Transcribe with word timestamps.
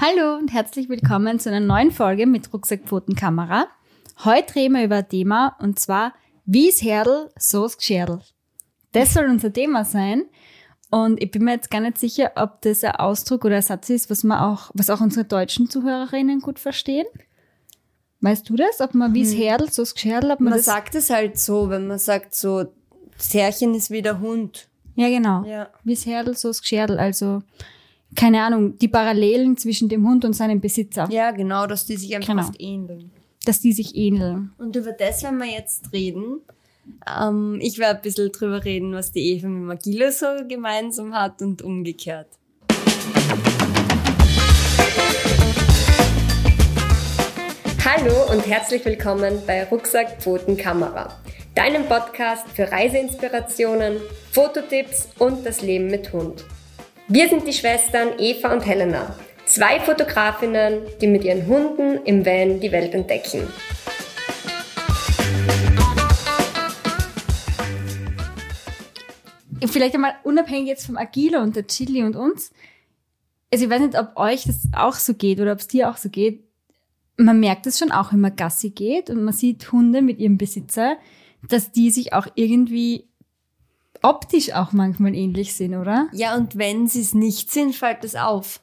Hallo 0.00 0.36
und 0.38 0.52
herzlich 0.52 0.88
willkommen 0.88 1.38
zu 1.38 1.50
einer 1.50 1.60
neuen 1.60 1.92
Folge 1.92 2.26
mit 2.26 2.52
Rucksackpfotenkamera. 2.52 3.68
Heute 4.24 4.56
reden 4.56 4.74
wir 4.74 4.84
über 4.84 4.96
ein 4.96 5.08
Thema 5.08 5.56
und 5.60 5.78
zwar, 5.78 6.14
wie 6.46 6.68
es 6.68 6.82
Herdel, 6.82 7.30
so 7.38 7.64
es 7.64 7.78
Gscherdel. 7.78 8.20
Das 8.92 9.14
soll 9.14 9.26
unser 9.26 9.52
Thema 9.52 9.84
sein. 9.84 10.24
Und 10.90 11.22
ich 11.22 11.30
bin 11.30 11.44
mir 11.44 11.52
jetzt 11.52 11.70
gar 11.70 11.80
nicht 11.80 11.98
sicher, 11.98 12.32
ob 12.34 12.60
das 12.62 12.82
ein 12.82 12.96
Ausdruck 12.96 13.44
oder 13.44 13.56
ein 13.56 13.62
Satz 13.62 13.88
ist, 13.88 14.10
was 14.10 14.24
man 14.24 14.38
auch, 14.38 14.70
was 14.74 14.90
auch 14.90 15.00
unsere 15.00 15.24
deutschen 15.24 15.70
Zuhörerinnen 15.70 16.40
gut 16.40 16.58
verstehen. 16.58 17.06
Weißt 18.20 18.48
du 18.48 18.56
das? 18.56 18.80
Ob 18.80 18.94
man 18.94 19.14
wie 19.14 19.22
es 19.22 19.34
Herdel, 19.34 19.70
so 19.70 19.84
Gscherdel, 19.84 20.32
ob 20.32 20.40
man, 20.40 20.50
Man 20.50 20.58
das... 20.58 20.66
sagt 20.66 20.94
es 20.94 21.10
halt 21.10 21.38
so, 21.38 21.70
wenn 21.70 21.86
man 21.86 21.98
sagt 21.98 22.34
so, 22.34 22.64
das 23.16 23.32
Herrchen 23.32 23.74
ist 23.74 23.90
wie 23.90 24.02
der 24.02 24.18
Hund. 24.18 24.68
Ja, 24.96 25.08
genau. 25.08 25.44
Ja. 25.44 25.68
Wie 25.84 25.92
es 25.92 26.04
Herdel, 26.04 26.36
so 26.36 26.50
Gscherdel. 26.50 26.98
Also, 26.98 27.42
keine 28.14 28.42
Ahnung, 28.42 28.78
die 28.78 28.88
Parallelen 28.88 29.56
zwischen 29.56 29.88
dem 29.88 30.06
Hund 30.08 30.24
und 30.24 30.34
seinem 30.34 30.60
Besitzer. 30.60 31.08
Ja, 31.10 31.30
genau, 31.30 31.66
dass 31.66 31.86
die 31.86 31.96
sich 31.96 32.14
einfach 32.14 32.28
Genau. 32.28 32.42
oft 32.48 32.60
ähneln. 32.60 33.10
Dass 33.44 33.60
die 33.60 33.72
sich 33.72 33.94
ähneln. 33.96 34.52
Und 34.58 34.74
über 34.76 34.92
das 34.92 35.22
werden 35.22 35.38
wir 35.38 35.46
jetzt 35.50 35.92
reden. 35.92 36.40
Ähm, 37.20 37.58
ich 37.60 37.78
werde 37.78 37.96
ein 37.98 38.02
bisschen 38.02 38.30
drüber 38.32 38.64
reden, 38.64 38.92
was 38.92 39.12
die 39.12 39.32
Eva 39.32 39.48
mit 39.48 39.64
Magila 39.64 40.10
so 40.10 40.26
gemeinsam 40.48 41.14
hat 41.14 41.40
und 41.42 41.62
umgekehrt. 41.62 42.28
Hallo 47.84 48.30
und 48.32 48.46
herzlich 48.46 48.84
willkommen 48.84 49.40
bei 49.46 49.64
Rucksack 49.64 50.20
Pfoten 50.22 50.56
Kamera, 50.56 51.14
deinem 51.54 51.84
Podcast 51.86 52.48
für 52.54 52.70
Reiseinspirationen, 52.70 53.98
Fototipps 54.32 55.08
und 55.18 55.44
das 55.44 55.62
Leben 55.62 55.88
mit 55.88 56.12
Hund. 56.12 56.44
Wir 57.06 57.28
sind 57.28 57.46
die 57.46 57.52
Schwestern 57.52 58.18
Eva 58.18 58.50
und 58.54 58.64
Helena, 58.64 59.14
zwei 59.44 59.78
Fotografinnen, 59.78 60.80
die 61.02 61.06
mit 61.06 61.22
ihren 61.22 61.46
Hunden 61.46 62.02
im 62.06 62.24
Van 62.24 62.60
die 62.60 62.72
Welt 62.72 62.94
entdecken. 62.94 63.46
Vielleicht 69.66 69.94
einmal 69.94 70.14
unabhängig 70.22 70.68
jetzt 70.68 70.86
vom 70.86 70.96
Agilo 70.96 71.40
und 71.40 71.54
der 71.56 71.66
Chili 71.66 72.02
und 72.02 72.16
uns. 72.16 72.52
Also 73.52 73.66
ich 73.66 73.70
weiß 73.70 73.82
nicht, 73.82 73.98
ob 73.98 74.16
euch 74.16 74.44
das 74.44 74.66
auch 74.74 74.94
so 74.94 75.12
geht 75.12 75.40
oder 75.40 75.52
ob 75.52 75.58
es 75.58 75.68
dir 75.68 75.90
auch 75.90 75.98
so 75.98 76.08
geht. 76.08 76.42
Man 77.18 77.38
merkt 77.38 77.66
es 77.66 77.78
schon 77.78 77.92
auch, 77.92 78.14
wenn 78.14 78.20
man 78.20 78.34
Gassi 78.34 78.70
geht 78.70 79.10
und 79.10 79.24
man 79.24 79.34
sieht 79.34 79.72
Hunde 79.72 80.00
mit 80.00 80.20
ihrem 80.20 80.38
Besitzer, 80.38 80.96
dass 81.50 81.70
die 81.70 81.90
sich 81.90 82.14
auch 82.14 82.28
irgendwie 82.34 83.04
optisch 84.04 84.52
auch 84.52 84.72
manchmal 84.72 85.14
ähnlich 85.14 85.54
sind, 85.54 85.74
oder? 85.74 86.08
Ja, 86.12 86.36
und 86.36 86.56
wenn 86.56 86.86
sie 86.86 87.00
es 87.00 87.14
nicht 87.14 87.50
sind, 87.50 87.74
fällt 87.74 88.04
es 88.04 88.14
auf. 88.14 88.60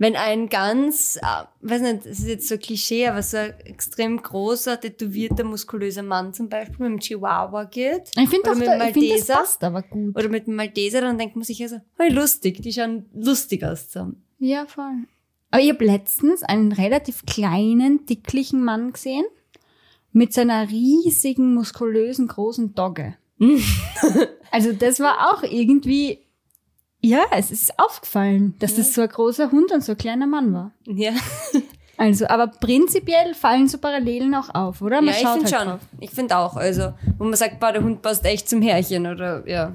Wenn 0.00 0.14
ein 0.14 0.48
ganz, 0.48 1.16
äh, 1.16 1.44
weiß 1.60 1.82
nicht, 1.82 2.06
das 2.06 2.20
ist 2.20 2.28
jetzt 2.28 2.48
so 2.48 2.54
ein 2.54 2.60
Klischee, 2.60 3.08
aber 3.08 3.20
so 3.20 3.36
ein 3.36 3.58
extrem 3.64 4.22
großer, 4.22 4.80
tätowierter, 4.80 5.42
muskulöser 5.42 6.04
Mann 6.04 6.32
zum 6.32 6.48
Beispiel 6.48 6.78
mit 6.78 6.86
einem 6.86 7.00
Chihuahua 7.00 7.64
geht. 7.64 8.12
Ich 8.16 8.28
finde 8.28 8.52
auch, 8.52 8.54
mit 8.54 8.68
da, 8.68 8.86
ich 8.86 8.92
find, 8.92 9.10
das 9.10 9.26
passt 9.26 9.64
aber 9.64 9.82
gut. 9.82 10.16
Oder 10.16 10.28
mit 10.28 10.46
einem 10.46 10.56
Malteser, 10.56 11.00
dann 11.00 11.18
denkt 11.18 11.34
man 11.34 11.44
sich 11.44 11.60
also, 11.62 11.80
hey, 11.98 12.10
lustig, 12.12 12.62
die 12.62 12.72
schauen 12.72 13.06
lustig 13.12 13.64
aus 13.64 13.88
zusammen. 13.88 14.22
Ja, 14.38 14.66
voll. 14.66 15.04
Aber 15.50 15.62
ich 15.62 15.70
habe 15.70 15.84
letztens 15.84 16.44
einen 16.44 16.70
relativ 16.70 17.26
kleinen, 17.26 18.06
dicklichen 18.06 18.62
Mann 18.62 18.92
gesehen 18.92 19.24
mit 20.12 20.32
seiner 20.32 20.68
riesigen, 20.68 21.54
muskulösen, 21.54 22.28
großen 22.28 22.74
Dogge. 22.74 23.16
also 24.50 24.72
das 24.72 25.00
war 25.00 25.30
auch 25.32 25.42
irgendwie, 25.42 26.18
ja, 27.00 27.22
es 27.32 27.50
ist 27.50 27.78
aufgefallen, 27.78 28.54
dass 28.58 28.74
das 28.76 28.94
so 28.94 29.02
ein 29.02 29.08
großer 29.08 29.52
Hund 29.52 29.72
und 29.72 29.82
so 29.82 29.92
ein 29.92 29.98
kleiner 29.98 30.26
Mann 30.26 30.52
war. 30.52 30.72
Ja, 30.86 31.12
Also, 31.98 32.28
aber 32.28 32.46
prinzipiell 32.46 33.34
fallen 33.34 33.66
so 33.66 33.78
Parallelen 33.78 34.32
auch 34.36 34.54
auf, 34.54 34.80
oder? 34.80 35.02
Man 35.02 35.06
ja 35.06 35.20
ich 35.20 35.26
finde 35.26 35.40
halt 35.40 35.48
schon. 35.50 35.68
drauf. 35.68 35.80
Ich 35.98 36.10
finde 36.10 36.36
auch. 36.36 36.56
Also, 36.56 36.94
wo 37.18 37.24
man 37.24 37.34
sagt, 37.34 37.58
boah, 37.58 37.72
der 37.72 37.82
Hund 37.82 38.02
passt 38.02 38.24
echt 38.24 38.48
zum 38.48 38.62
Herrchen 38.62 39.04
oder 39.06 39.46
ja. 39.48 39.72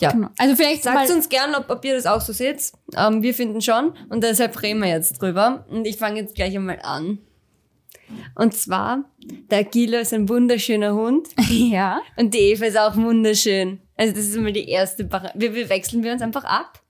Ja. 0.00 0.12
Genau. 0.12 0.28
Also 0.38 0.56
vielleicht 0.56 0.82
Sagt 0.82 1.10
uns 1.10 1.28
gern, 1.28 1.54
ob, 1.54 1.70
ob 1.70 1.84
ihr 1.84 1.94
das 1.94 2.06
auch 2.06 2.20
so 2.20 2.32
seht. 2.32 2.72
Ähm, 2.96 3.22
wir 3.22 3.34
finden 3.34 3.60
schon. 3.60 3.94
Und 4.08 4.22
deshalb 4.22 4.60
reden 4.62 4.80
wir 4.80 4.88
jetzt 4.88 5.20
drüber. 5.20 5.64
Und 5.70 5.86
ich 5.86 5.96
fange 5.96 6.20
jetzt 6.20 6.34
gleich 6.34 6.54
einmal 6.54 6.80
an. 6.82 7.18
Und 8.34 8.54
zwar, 8.54 9.04
der 9.50 9.64
Gilo 9.64 9.98
ist 9.98 10.12
ein 10.14 10.28
wunderschöner 10.28 10.94
Hund. 10.94 11.28
ja, 11.50 12.00
Und 12.16 12.34
die 12.34 12.38
Eva 12.38 12.66
ist 12.66 12.78
auch 12.78 12.96
wunderschön. 12.96 13.80
Also 13.96 14.14
das 14.14 14.24
ist 14.26 14.36
immer 14.36 14.52
die 14.52 14.68
erste 14.68 15.04
Para 15.04 15.32
wir, 15.34 15.54
wir 15.54 15.68
wechseln 15.68 16.02
wir 16.02 16.12
uns 16.12 16.22
einfach 16.22 16.44
ab. 16.44 16.80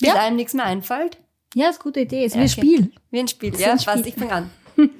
Bis 0.00 0.08
Ja. 0.08 0.14
einem 0.14 0.36
nichts 0.36 0.54
mehr 0.54 0.64
einfällt. 0.66 1.18
ja, 1.54 1.68
ist 1.70 1.76
eine 1.76 1.82
gute 1.84 2.00
Idee. 2.00 2.24
Es 2.24 2.34
ist 2.36 2.56
Ja, 2.56 2.62
wie 2.62 2.76
ein 2.76 2.82
okay. 2.84 2.84
Spiel. 2.86 2.92
Wie 3.10 3.18
ein 3.20 3.28
Spiel. 3.28 3.52
ist 3.54 3.60
Ja, 3.60 3.72
ein 3.72 3.78
passt. 3.78 3.98
Spiel. 3.98 4.08
Ich 4.08 4.14
fange 4.14 4.32
an. 4.32 4.50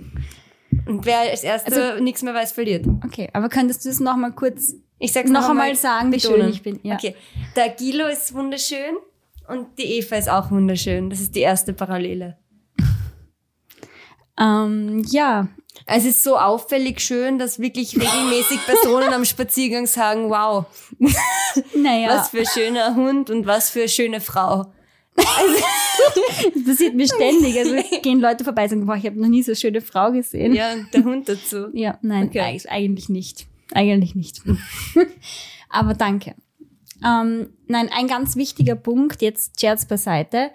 Und 0.87 1.05
wer 1.07 1.19
als 1.21 1.45
Erster 1.45 1.93
Also- 1.93 2.03
nichts 2.03 2.23
mehr 2.23 2.35
weiß, 2.35 2.53
verliert. 2.53 2.87
Okay, 3.05 3.29
aber 3.33 3.49
könntest 3.49 3.85
du 3.85 3.89
es 3.91 4.01
noch 4.01 4.17
mal 4.17 4.33
kurz 4.33 4.75
Ich 4.99 5.13
sag's 5.13 5.31
noch 5.31 5.43
noch 5.43 5.51
einmal 5.51 5.75
sagen, 5.77 6.13
wie 6.13 6.19
schön 6.21 6.49
ich 6.49 6.63
bin? 6.63 6.81
Ja. 6.83 6.95
Okay. 6.97 7.15
Der 7.57 7.69
Gilo 7.71 8.07
ist 8.09 8.35
wunderschön 8.35 8.97
und 9.49 9.67
die 9.79 9.99
Eva 9.99 10.17
ist 10.17 10.29
auch 10.29 10.51
wunderschön. 10.51 11.09
Das 11.11 11.21
ist 11.21 11.35
die 11.35 11.41
erste 11.41 11.73
Parallele. 11.73 12.37
Ähm, 14.39 15.05
ja, 15.09 15.49
Es 15.87 16.05
ist 16.05 16.23
so 16.23 16.37
auffällig 16.37 17.01
schön, 17.01 17.39
dass 17.39 17.59
wirklich 17.59 17.95
regelmäßig 17.97 18.59
Personen 18.67 19.13
am 19.13 19.25
Spaziergang 19.25 19.87
sagen, 19.87 20.29
wow, 20.31 20.67
naja. 21.75 22.09
was 22.17 22.29
für 22.31 22.41
ein 22.41 22.47
schöner 22.47 22.95
Hund 22.95 23.31
und 23.31 23.47
was 23.47 23.71
für 23.71 23.81
eine 23.81 23.89
schöne 23.89 24.21
Frau. 24.21 24.73
Das 26.55 26.65
passiert 26.65 26.95
mir 26.95 27.07
ständig. 27.07 27.59
Also 27.59 27.75
gehen 28.03 28.21
Leute 28.21 28.45
vorbei 28.45 28.65
und 28.65 28.69
sagen, 28.71 28.87
boah, 28.87 28.97
ich 28.97 29.05
habe 29.07 29.21
noch 29.21 29.29
nie 29.29 29.43
so 29.43 29.51
eine 29.53 29.57
schöne 29.57 29.81
Frau 29.81 30.13
gesehen. 30.13 30.55
Ja, 30.55 30.73
und 30.73 30.93
der 30.95 31.05
Hund 31.05 31.29
dazu. 31.29 31.67
Ja, 31.73 31.99
nein, 32.03 32.29
Okay. 32.29 32.41
eig- 32.41 32.69
eigentlich 32.69 33.09
nicht. 33.09 33.47
Eigentlich 33.73 34.15
nicht. 34.15 34.41
Aber 35.69 35.95
danke. 35.95 36.35
Ähm, 37.05 37.51
nein, 37.67 37.91
ein 37.93 38.07
ganz 38.07 38.37
wichtiger 38.37 38.77
Punkt, 38.77 39.21
jetzt 39.23 39.61
Scherz 39.61 39.87
beiseite. 39.87 40.51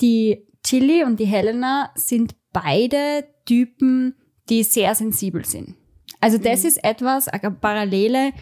Die 0.00 0.46
Chili 0.64 1.04
und 1.04 1.20
die 1.20 1.26
Helena 1.26 1.90
sind 1.94 2.34
beide 2.62 3.24
Typen, 3.44 4.14
die 4.48 4.62
sehr 4.62 4.94
sensibel 4.94 5.44
sind. 5.44 5.74
Also 6.20 6.38
das 6.38 6.64
ist 6.64 6.82
etwas, 6.82 7.28
eine 7.28 7.50
Parallele, 7.50 8.32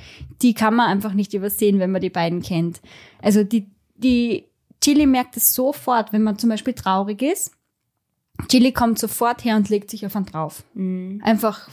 die 0.40 0.54
kann 0.54 0.74
man 0.74 0.88
einfach 0.88 1.12
nicht 1.12 1.34
übersehen, 1.34 1.78
wenn 1.78 1.90
man 1.90 2.00
die 2.00 2.10
beiden 2.10 2.40
kennt. 2.40 2.80
Also 3.20 3.44
die, 3.44 3.68
die 3.96 4.44
Chili 4.80 5.06
merkt 5.06 5.36
es 5.36 5.52
sofort, 5.52 6.12
wenn 6.12 6.22
man 6.22 6.38
zum 6.38 6.50
Beispiel 6.50 6.72
traurig 6.72 7.22
ist. 7.22 7.52
Chili 8.48 8.72
kommt 8.72 8.98
sofort 8.98 9.44
her 9.44 9.56
und 9.56 9.68
legt 9.68 9.90
sich 9.90 10.06
auf 10.06 10.16
einen 10.16 10.26
drauf. 10.26 10.64
Einfach 11.22 11.68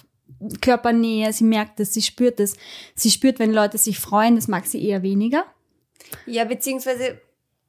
Körpernähe, 0.62 1.32
sie 1.32 1.44
merkt 1.44 1.80
es, 1.80 1.94
sie 1.94 2.02
spürt 2.02 2.40
es. 2.40 2.58
Sie 2.96 3.12
spürt, 3.12 3.40
wenn 3.40 3.54
Leute 3.54 3.78
sich 3.78 4.00
freuen, 4.00 4.36
das 4.36 4.48
mag 4.48 4.66
sie 4.66 4.86
eher 4.86 5.04
weniger. 5.04 5.46
Ja, 6.26 6.46
beziehungsweise 6.46 7.20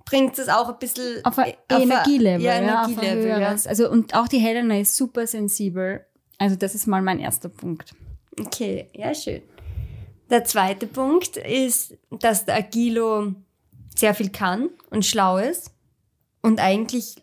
bringt 0.04 0.38
es 0.38 0.48
auch 0.48 0.69
ein 0.69 0.78
bisschen 0.78 1.25
Auf 1.25 1.38
ein 1.38 1.54
Energielevel. 1.70 2.44
Ja, 2.44 2.60
ja, 2.60 2.84
Energielevel, 2.84 3.26
ja. 3.26 3.37
höheres. 3.38 3.66
Also, 3.66 3.91
und 3.91 4.15
auch 4.15 4.28
die 4.28 4.38
Helena 4.38 4.78
ist 4.78 4.97
super 4.97 5.26
sensibel. 5.26 6.04
Also, 6.38 6.56
das 6.56 6.75
ist 6.75 6.87
mal 6.87 7.03
mein 7.03 7.20
erster 7.20 7.48
Punkt. 7.48 7.94
Okay, 8.38 8.91
ja, 8.93 9.14
schön. 9.14 9.43
Der 10.31 10.44
zweite 10.44 10.87
Punkt 10.87 11.37
ist, 11.37 11.97
dass 12.10 12.44
der 12.44 12.56
Agilo 12.56 13.34
sehr 13.94 14.14
viel 14.14 14.31
kann 14.31 14.70
und 14.91 15.04
schlau 15.04 15.38
ist 15.38 15.70
und 16.43 16.60
eigentlich 16.60 17.16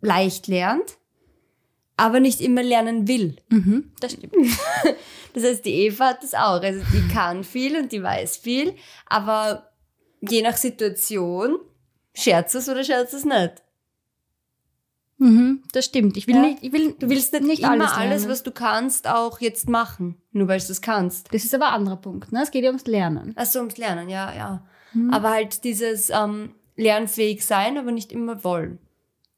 leicht 0.00 0.46
lernt, 0.46 0.98
aber 1.96 2.20
nicht 2.20 2.40
immer 2.40 2.62
lernen 2.62 3.08
will. 3.08 3.36
Mhm, 3.48 3.92
das 4.00 4.12
stimmt. 4.12 4.34
Das 5.36 5.44
heißt, 5.44 5.66
die 5.66 5.82
Eva 5.82 6.06
hat 6.06 6.22
das 6.22 6.32
auch. 6.32 6.62
Also 6.62 6.82
die 6.94 7.12
kann 7.12 7.44
viel 7.44 7.76
und 7.76 7.92
die 7.92 8.02
weiß 8.02 8.38
viel, 8.38 8.74
aber 9.04 9.70
je 10.22 10.40
nach 10.40 10.56
Situation 10.56 11.58
scherzt 12.16 12.54
es 12.54 12.68
oder 12.68 12.82
scherzt 12.82 13.14
es 13.14 13.24
nicht. 13.24 13.62
Mhm, 15.18 15.62
das 15.72 15.86
stimmt. 15.86 16.16
Ich 16.18 16.26
will 16.26 16.34
Ja. 16.34 16.42
nicht, 16.42 16.58
ich 16.62 16.72
will, 16.72 16.94
Du 16.98 17.08
willst 17.08 17.32
nicht, 17.32 17.44
Nicht 17.46 17.58
immer 17.62 17.70
alles 17.72 17.92
alles, 17.92 18.28
was 18.28 18.42
du 18.42 18.50
kannst, 18.50 19.08
auch 19.08 19.40
jetzt 19.40 19.68
machen, 19.68 20.16
nur 20.32 20.46
weil 20.48 20.58
du 20.60 20.70
es 20.70 20.82
kannst. 20.82 21.32
das 21.32 21.44
ist 21.44 21.54
aber 21.54 21.68
ein 21.68 21.74
anderer 21.74 21.96
Punkt, 21.96 22.32
ne? 22.32 22.42
Es 22.42 22.50
geht 22.50 22.64
ja 22.64 22.68
ums 22.70 22.86
Lernen. 22.86 23.32
Ach 23.36 23.46
so, 23.46 23.60
ums 23.60 23.78
Lernen, 23.78 24.10
ja, 24.10 24.34
ja. 24.34 24.66
Mhm. 24.92 25.10
Aber 25.14 25.30
halt 25.30 25.64
dieses 25.64 26.10
ähm, 26.10 26.54
lernfähig 26.76 27.46
sein, 27.46 27.78
aber 27.78 27.92
nicht 27.92 28.12
immer 28.12 28.44
wollen. 28.44 28.78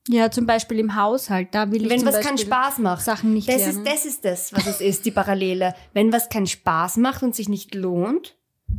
Ja, 0.08 0.30
zum 0.30 0.46
Beispiel 0.46 0.78
im 0.80 0.96
Haushalt, 0.96 1.48
da 1.54 1.70
will 1.70 1.82
ich 1.84 1.90
Wenn 1.90 2.04
was 2.04 2.14
Beispiel 2.14 2.26
keinen 2.28 2.38
Spaß 2.38 2.78
macht. 2.78 3.04
Sachen 3.04 3.34
nicht 3.34 3.48
das 3.48 3.58
lernen. 3.58 3.86
ist, 3.86 3.92
das 3.92 4.04
ist 4.04 4.24
das, 4.24 4.52
was 4.54 4.66
es 4.66 4.80
ist, 4.80 5.04
die 5.04 5.10
Parallele. 5.12 5.74
Wenn 5.92 6.12
was 6.12 6.28
keinen 6.28 6.46
Spaß 6.46 6.96
macht 6.96 7.22
und 7.22 7.36
sich 7.36 7.48
nicht 7.48 7.74
lohnt, 7.74 8.34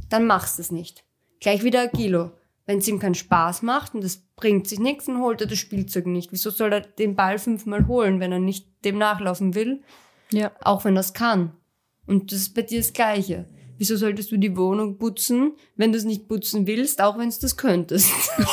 dann 0.09 0.25
machst 0.25 0.57
du 0.57 0.63
es 0.63 0.71
nicht. 0.71 1.03
Gleich 1.39 1.63
wieder 1.63 1.81
Agilo. 1.83 2.31
Wenn 2.69 2.77
es 2.77 2.87
ihm 2.87 2.99
keinen 2.99 3.15
Spaß 3.15 3.63
macht 3.63 3.95
und 3.95 4.03
es 4.03 4.17
bringt 4.35 4.67
sich 4.67 4.77
nichts, 4.77 5.05
dann 5.05 5.21
holt 5.21 5.41
er 5.41 5.47
das 5.47 5.57
Spielzeug 5.57 6.05
nicht. 6.05 6.31
Wieso 6.31 6.51
soll 6.51 6.71
er 6.71 6.81
den 6.81 7.15
Ball 7.15 7.39
fünfmal 7.39 7.87
holen, 7.87 8.19
wenn 8.19 8.31
er 8.31 8.37
nicht 8.37 8.85
dem 8.85 8.99
nachlaufen 8.99 9.55
will? 9.55 9.81
Ja. 10.31 10.51
Auch 10.61 10.85
wenn 10.85 10.95
er 10.95 10.99
es 10.99 11.13
kann. 11.13 11.53
Und 12.05 12.31
das 12.31 12.41
ist 12.41 12.53
bei 12.53 12.61
dir 12.61 12.77
das 12.77 12.93
Gleiche. 12.93 13.49
Wieso 13.79 13.95
solltest 13.95 14.31
du 14.31 14.37
die 14.37 14.55
Wohnung 14.55 14.99
putzen, 14.99 15.53
wenn 15.77 15.91
du 15.91 15.97
es 15.97 16.03
nicht 16.03 16.27
putzen 16.27 16.67
willst, 16.67 17.01
auch 17.01 17.17
wenn 17.17 17.31
du 17.31 17.35
das 17.41 17.57
könntest? 17.57 18.11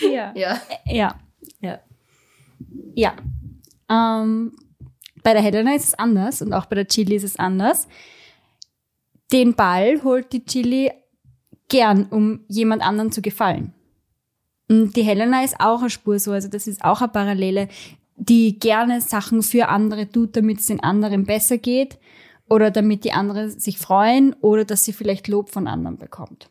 Ja. 0.00 0.32
Ja. 0.34 0.60
Ja. 0.86 1.20
Ja. 1.60 1.80
Ja. 2.94 3.16
Ähm, 3.88 4.56
bei 5.22 5.34
der 5.34 5.42
Helena 5.42 5.72
ist 5.74 5.86
es 5.86 5.94
anders 5.94 6.42
und 6.42 6.52
auch 6.52 6.66
bei 6.66 6.74
der 6.74 6.88
Chili 6.88 7.14
ist 7.14 7.22
es 7.22 7.36
anders. 7.36 7.86
Den 9.32 9.54
Ball 9.54 10.02
holt 10.02 10.32
die 10.32 10.44
Chili 10.44 10.90
gern, 11.68 12.06
um 12.06 12.40
jemand 12.48 12.82
anderen 12.82 13.12
zu 13.12 13.22
gefallen. 13.22 13.72
Und 14.68 14.96
die 14.96 15.02
Helena 15.02 15.44
ist 15.44 15.60
auch 15.60 15.80
eine 15.80 15.90
Spur 15.90 16.18
so, 16.18 16.32
also 16.32 16.48
das 16.48 16.66
ist 16.66 16.84
auch 16.84 17.00
eine 17.00 17.08
Parallele, 17.08 17.68
die 18.16 18.58
gerne 18.58 19.00
Sachen 19.00 19.42
für 19.42 19.68
andere 19.68 20.10
tut, 20.10 20.36
damit 20.36 20.60
es 20.60 20.66
den 20.66 20.80
anderen 20.80 21.24
besser 21.24 21.56
geht 21.58 21.98
oder 22.48 22.70
damit 22.70 23.04
die 23.04 23.12
anderen 23.12 23.50
sich 23.58 23.78
freuen 23.78 24.34
oder 24.40 24.64
dass 24.64 24.84
sie 24.84 24.92
vielleicht 24.92 25.28
Lob 25.28 25.50
von 25.50 25.68
anderen 25.68 25.98
bekommt. 25.98 26.50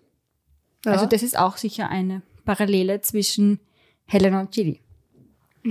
Ja. 0.86 0.94
Also 0.94 1.06
das 1.06 1.24
ist 1.24 1.38
auch 1.38 1.58
sicher 1.58 1.90
eine 1.90 2.22
Parallele 2.46 3.02
zwischen 3.02 3.60
Helena 4.06 4.40
und 4.42 4.52
Chili. 4.52 4.80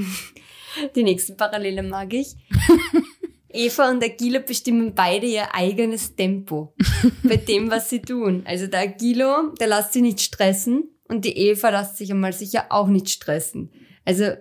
Die 0.94 1.02
nächste 1.02 1.32
Parallele 1.32 1.82
mag 1.82 2.12
ich. 2.12 2.37
Eva 3.56 3.90
und 3.90 4.02
Agilo 4.02 4.40
bestimmen 4.40 4.94
beide 4.94 5.26
ihr 5.26 5.54
eigenes 5.54 6.14
Tempo 6.14 6.74
bei 7.22 7.36
dem, 7.36 7.70
was 7.70 7.90
sie 7.90 8.00
tun. 8.00 8.42
Also 8.46 8.66
der 8.66 8.80
Agilo, 8.80 9.54
der 9.58 9.68
lässt 9.68 9.92
sich 9.92 10.02
nicht 10.02 10.20
stressen 10.20 10.90
und 11.08 11.24
die 11.24 11.36
Eva 11.36 11.70
lässt 11.70 11.96
sich 11.96 12.10
einmal 12.10 12.32
sicher 12.32 12.66
auch 12.70 12.88
nicht 12.88 13.08
stressen. 13.08 13.72
Also 14.04 14.32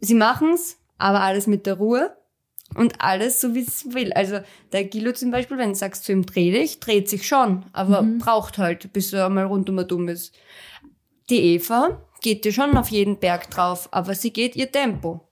sie 0.00 0.14
machen's, 0.14 0.78
aber 0.98 1.20
alles 1.20 1.46
mit 1.46 1.66
der 1.66 1.74
Ruhe 1.74 2.16
und 2.74 3.00
alles 3.00 3.40
so, 3.40 3.54
wie 3.54 3.62
es 3.62 3.92
will. 3.94 4.12
Also 4.12 4.40
der 4.72 4.80
Agilo 4.80 5.12
zum 5.12 5.30
Beispiel, 5.30 5.58
wenn 5.58 5.70
du 5.70 5.74
sagst 5.74 6.04
zu 6.04 6.12
ihm, 6.12 6.26
dreh 6.26 6.50
dich, 6.50 6.80
dreht 6.80 7.08
sich 7.08 7.26
schon, 7.26 7.64
aber 7.72 8.02
braucht 8.18 8.58
halt, 8.58 8.92
bis 8.92 9.12
er 9.12 9.28
mal 9.28 9.44
rundum 9.44 9.86
dumm 9.86 10.08
ist. 10.08 10.34
Die 11.30 11.54
Eva 11.54 12.02
geht 12.20 12.44
dir 12.44 12.52
schon 12.52 12.76
auf 12.76 12.88
jeden 12.88 13.18
Berg 13.18 13.50
drauf, 13.50 13.88
aber 13.92 14.14
sie 14.14 14.32
geht 14.32 14.56
ihr 14.56 14.70
Tempo. 14.70 15.28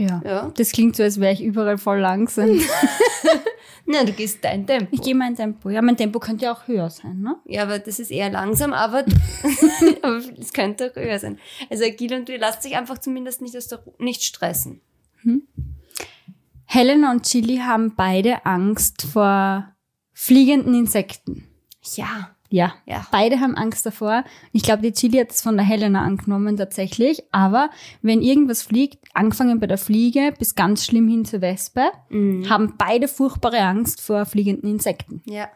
Ja. 0.00 0.22
Ja. 0.24 0.52
Das 0.56 0.72
klingt 0.72 0.96
so, 0.96 1.02
als 1.02 1.20
wäre 1.20 1.32
ich 1.32 1.42
überall 1.42 1.78
voll 1.78 1.98
langsam. 2.00 2.48
Na, 3.86 4.04
du 4.04 4.12
gehst 4.12 4.38
dein 4.44 4.66
Tempo. 4.66 4.88
Ich 4.92 5.02
gehe 5.02 5.14
mein 5.14 5.34
Tempo. 5.34 5.68
Ja, 5.68 5.82
mein 5.82 5.96
Tempo 5.96 6.18
könnte 6.20 6.44
ja 6.44 6.52
auch 6.52 6.66
höher 6.68 6.88
sein, 6.90 7.20
ne? 7.20 7.36
Ja, 7.44 7.62
aber 7.64 7.78
das 7.80 7.98
ist 7.98 8.10
eher 8.10 8.30
langsam, 8.30 8.72
aber, 8.72 9.04
es 10.38 10.52
könnte 10.52 10.90
auch 10.90 10.96
höher 10.96 11.18
sein. 11.18 11.38
Also 11.70 11.84
Agil 11.84 12.14
und 12.14 12.28
du 12.28 12.36
lasst 12.36 12.62
sich 12.62 12.76
einfach 12.76 12.98
zumindest 12.98 13.42
nicht 13.42 13.56
aus 13.56 13.66
der 13.68 13.78
Ru- 13.84 13.94
nicht 14.02 14.22
stressen. 14.22 14.80
Helena 16.64 17.10
und 17.10 17.26
Chili 17.26 17.58
haben 17.58 17.94
beide 17.96 18.46
Angst 18.46 19.02
vor 19.02 19.74
fliegenden 20.12 20.74
Insekten. 20.74 21.48
Ja. 21.94 22.36
Ja, 22.50 22.74
Ja. 22.84 23.06
beide 23.12 23.38
haben 23.40 23.54
Angst 23.54 23.86
davor. 23.86 24.24
Ich 24.52 24.62
glaube, 24.64 24.82
die 24.82 24.92
Chili 24.92 25.18
hat 25.18 25.30
es 25.30 25.40
von 25.40 25.56
der 25.56 25.64
Helena 25.64 26.02
angenommen 26.04 26.56
tatsächlich. 26.56 27.22
Aber 27.30 27.70
wenn 28.02 28.22
irgendwas 28.22 28.62
fliegt, 28.62 28.98
angefangen 29.14 29.60
bei 29.60 29.66
der 29.68 29.78
Fliege 29.78 30.34
bis 30.38 30.54
ganz 30.56 30.84
schlimm 30.84 31.08
hin 31.08 31.24
zur 31.24 31.40
Wespe, 31.40 31.82
haben 32.48 32.74
beide 32.76 33.06
furchtbare 33.08 33.60
Angst 33.60 34.00
vor 34.00 34.26
fliegenden 34.26 34.68
Insekten. 34.68 35.22
Ja. 35.26 35.48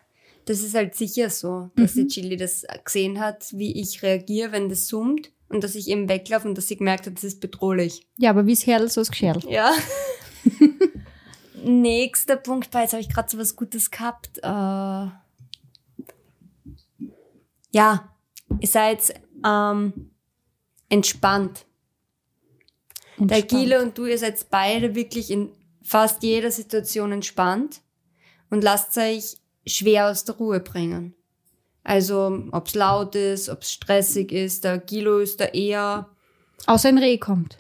Das 0.47 0.61
ist 0.61 0.75
halt 0.75 0.95
sicher 0.95 1.31
so, 1.31 1.71
dass 1.75 1.95
die 1.95 2.07
Chili 2.07 2.37
das 2.37 2.67
gesehen 2.85 3.19
hat, 3.19 3.47
wie 3.53 3.81
ich 3.81 4.03
reagiere, 4.03 4.53
wenn 4.53 4.69
das 4.69 4.87
summt 4.89 5.31
und 5.49 5.65
dass 5.65 5.75
ich 5.75 5.89
eben 5.89 6.07
weglaufe 6.09 6.47
und 6.47 6.57
dass 6.59 6.69
sie 6.69 6.77
gemerkt 6.77 7.07
hat, 7.07 7.15
das 7.17 7.25
ist 7.25 7.41
bedrohlich. 7.41 8.07
Ja, 8.19 8.29
aber 8.31 8.47
wie 8.47 8.53
es 8.53 8.67
Herrl, 8.67 8.89
so 8.91 9.01
ist 9.01 9.11
Gescherl. 9.11 9.41
Ja. 9.49 9.73
Nächster 11.65 12.37
Punkt, 12.37 12.69
weil 12.75 12.83
jetzt 12.83 12.93
habe 12.93 13.01
ich 13.01 13.09
gerade 13.09 13.31
so 13.31 13.39
was 13.39 13.57
Gutes 13.57 13.91
gehabt. 13.91 14.39
Äh, 14.43 15.07
ja, 17.75 18.09
ihr 18.61 18.69
seid 18.69 19.21
ähm, 19.45 20.11
entspannt. 20.89 21.67
Der 23.19 23.43
Gile 23.43 23.83
und 23.83 23.99
du, 23.99 24.07
ihr 24.07 24.19
seid 24.19 24.49
beide 24.51 24.95
wirklich 24.95 25.31
in 25.31 25.51
fast 25.83 26.23
jeder 26.23 26.51
Situation 26.51 27.13
entspannt 27.13 27.83
und 28.51 28.65
lasst 28.65 28.97
euch 28.97 29.37
schwer 29.67 30.09
aus 30.09 30.25
der 30.25 30.37
Ruhe 30.37 30.61
bringen. 30.61 31.15
Also, 31.83 32.45
ob's 32.53 32.75
laut 32.75 33.15
ist, 33.15 33.49
ob's 33.49 33.73
stressig 33.73 34.33
ist, 34.33 34.65
der 34.65 34.79
Gilo 34.79 35.19
ist 35.19 35.41
da 35.41 35.47
eher 35.47 36.09
Außer 36.67 36.89
ein 36.89 36.99
Reh 36.99 37.19
kommt. 37.19 37.59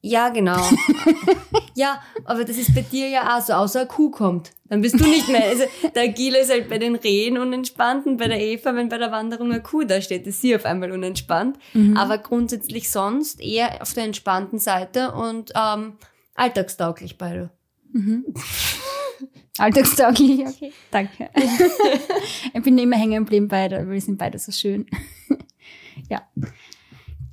ja, 0.00 0.30
genau. 0.30 0.60
ja, 1.76 2.02
aber 2.24 2.44
das 2.44 2.56
ist 2.56 2.74
bei 2.74 2.80
dir 2.80 3.08
ja 3.08 3.36
auch 3.36 3.42
so, 3.42 3.52
außer 3.52 3.80
eine 3.80 3.88
Kuh 3.88 4.10
kommt. 4.10 4.52
Dann 4.68 4.80
bist 4.80 4.98
du 4.98 5.04
nicht 5.04 5.28
mehr. 5.28 5.44
Also, 5.44 5.64
der 5.94 6.02
Agile 6.04 6.40
ist 6.40 6.50
halt 6.50 6.68
bei 6.68 6.78
den 6.78 6.96
Rehen 6.96 7.38
unentspannt 7.38 8.06
und 8.06 8.16
bei 8.16 8.26
der 8.26 8.40
Eva, 8.40 8.74
wenn 8.74 8.88
bei 8.88 8.98
der 8.98 9.12
Wanderung 9.12 9.52
eine 9.52 9.62
Kuh 9.62 9.84
da 9.84 10.00
steht, 10.00 10.26
ist 10.26 10.40
sie 10.40 10.56
auf 10.56 10.64
einmal 10.64 10.90
unentspannt. 10.90 11.58
Aber 11.96 12.18
grundsätzlich 12.18 12.90
sonst 12.90 13.40
eher 13.40 13.80
auf 13.80 13.94
der 13.94 14.04
entspannten 14.04 14.58
Seite 14.58 15.12
und 15.12 15.52
ähm, 15.54 15.92
alltagstauglich 16.34 17.18
beide. 17.18 17.50
Alltagstauglich, 19.58 20.46
okay. 20.46 20.72
Danke. 20.90 21.30
ich 22.54 22.62
bin 22.62 22.76
immer 22.78 22.96
hängen 22.96 23.24
geblieben 23.24 23.48
beide, 23.48 23.78
weil 23.78 23.90
wir 23.90 24.00
sind 24.00 24.18
beide 24.18 24.38
so 24.38 24.52
schön. 24.52 24.86
ja. 26.10 26.22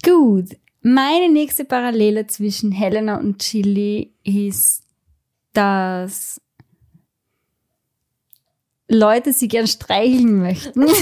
Gut. 0.03 0.49
Meine 0.83 1.29
nächste 1.29 1.65
Parallele 1.65 2.27
zwischen 2.27 2.71
Helena 2.71 3.17
und 3.17 3.39
Chili 3.39 4.13
ist, 4.23 4.83
dass 5.53 6.39
Leute 8.87 9.33
sie 9.33 9.47
gern 9.47 9.67
streicheln 9.67 10.39
möchten. 10.39 10.85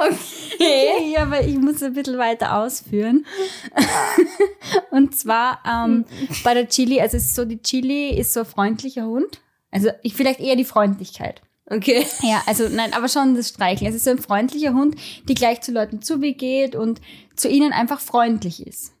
Okay. 0.00 1.12
ja, 1.14 1.22
aber 1.22 1.44
ich 1.44 1.56
muss 1.56 1.82
ein 1.82 1.92
bisschen 1.92 2.18
weiter 2.18 2.56
ausführen. 2.56 3.26
Und 4.90 5.16
zwar 5.16 5.60
ähm, 5.66 6.04
bei 6.42 6.54
der 6.54 6.68
Chili, 6.68 7.00
also 7.00 7.16
es 7.16 7.26
ist 7.26 7.34
so, 7.34 7.44
die 7.44 7.62
Chili 7.62 8.10
ist 8.10 8.32
so 8.32 8.40
ein 8.40 8.46
freundlicher 8.46 9.06
Hund. 9.06 9.40
Also 9.70 9.90
ich 10.02 10.14
vielleicht 10.14 10.40
eher 10.40 10.56
die 10.56 10.64
Freundlichkeit. 10.64 11.42
Okay. 11.70 12.04
Ja, 12.22 12.42
also 12.46 12.68
nein, 12.68 12.92
aber 12.92 13.08
schon 13.08 13.36
das 13.36 13.50
Streicheln. 13.50 13.88
Es 13.88 13.94
ist 13.94 14.04
so 14.04 14.10
ein 14.10 14.18
freundlicher 14.18 14.74
Hund, 14.74 14.96
die 15.28 15.34
gleich 15.34 15.60
zu 15.60 15.70
Leuten 15.70 16.02
zugeht 16.02 16.74
und 16.74 17.00
zu 17.36 17.48
ihnen 17.48 17.72
einfach 17.72 18.00
freundlich 18.00 18.66
ist. 18.66 18.92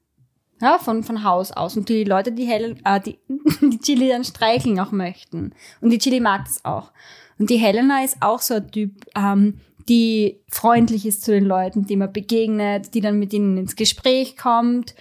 Ja, 0.60 0.78
von, 0.78 1.02
von 1.02 1.24
Haus 1.24 1.50
aus. 1.50 1.76
Und 1.76 1.88
die 1.88 2.04
Leute, 2.04 2.32
die, 2.32 2.44
Helen, 2.44 2.80
äh, 2.84 3.00
die, 3.00 3.18
die 3.60 3.78
Chili 3.80 4.08
dann 4.08 4.24
streicheln 4.24 4.78
auch 4.78 4.92
möchten. 4.92 5.52
Und 5.80 5.90
die 5.90 5.98
Chili 5.98 6.20
mag 6.20 6.44
das 6.44 6.64
auch. 6.64 6.92
Und 7.38 7.50
die 7.50 7.56
Helena 7.56 8.04
ist 8.04 8.18
auch 8.20 8.40
so 8.40 8.54
ein 8.54 8.70
Typ, 8.70 9.04
ähm, 9.16 9.60
die 9.88 10.40
freundlich 10.48 11.06
ist 11.06 11.24
zu 11.24 11.32
den 11.32 11.46
Leuten, 11.46 11.86
die 11.86 11.96
man 11.96 12.12
begegnet, 12.12 12.94
die 12.94 13.00
dann 13.00 13.18
mit 13.18 13.32
ihnen 13.32 13.56
ins 13.56 13.74
Gespräch 13.74 14.36
kommt 14.36 14.94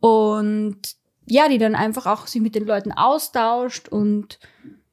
und 0.00 0.76
ja, 1.26 1.48
die 1.48 1.58
dann 1.58 1.74
einfach 1.74 2.06
auch 2.06 2.26
sich 2.26 2.42
mit 2.42 2.54
den 2.54 2.66
Leuten 2.66 2.92
austauscht 2.92 3.88
und 3.88 4.38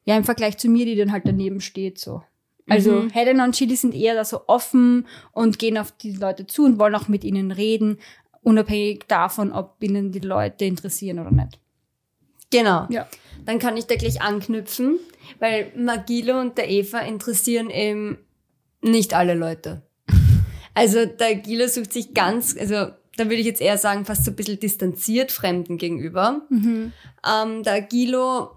ja, 0.05 0.17
im 0.17 0.23
Vergleich 0.23 0.57
zu 0.57 0.67
mir, 0.67 0.85
die 0.85 0.95
dann 0.95 1.11
halt 1.11 1.23
daneben 1.25 1.61
steht, 1.61 1.99
so. 1.99 2.23
Also 2.67 3.09
Helena 3.11 3.43
und 3.43 3.55
Chili 3.55 3.75
sind 3.75 3.93
eher 3.93 4.15
da 4.15 4.23
so 4.23 4.41
offen 4.47 5.05
und 5.33 5.59
gehen 5.59 5.77
auf 5.77 5.91
die 5.91 6.13
Leute 6.13 6.47
zu 6.47 6.63
und 6.63 6.79
wollen 6.79 6.95
auch 6.95 7.09
mit 7.09 7.23
ihnen 7.23 7.51
reden, 7.51 7.97
unabhängig 8.41 9.03
davon, 9.07 9.51
ob 9.51 9.75
ihnen 9.81 10.11
die 10.11 10.19
Leute 10.19 10.65
interessieren 10.65 11.19
oder 11.19 11.31
nicht. 11.31 11.59
Genau. 12.51 12.87
Ja. 12.89 13.07
Dann 13.45 13.59
kann 13.59 13.75
ich 13.75 13.85
da 13.87 13.95
gleich 13.95 14.21
anknüpfen, 14.21 14.99
weil 15.39 15.71
Magilo 15.75 16.39
und 16.39 16.57
der 16.57 16.69
Eva 16.69 16.99
interessieren 16.99 17.69
eben 17.69 18.17
nicht 18.81 19.13
alle 19.13 19.33
Leute. 19.33 19.81
Also 20.75 21.05
der 21.05 21.35
Gilo 21.35 21.67
sucht 21.67 21.93
sich 21.93 22.15
ganz, 22.15 22.57
also 22.59 22.87
da 23.15 23.25
würde 23.25 23.35
ich 23.35 23.45
jetzt 23.45 23.61
eher 23.61 23.77
sagen, 23.77 24.05
fast 24.05 24.25
so 24.25 24.31
ein 24.31 24.35
bisschen 24.35 24.59
distanziert 24.59 25.31
Fremden 25.31 25.77
gegenüber. 25.77 26.47
Ähm, 27.29 27.61
der 27.61 27.81
Gilo 27.83 28.55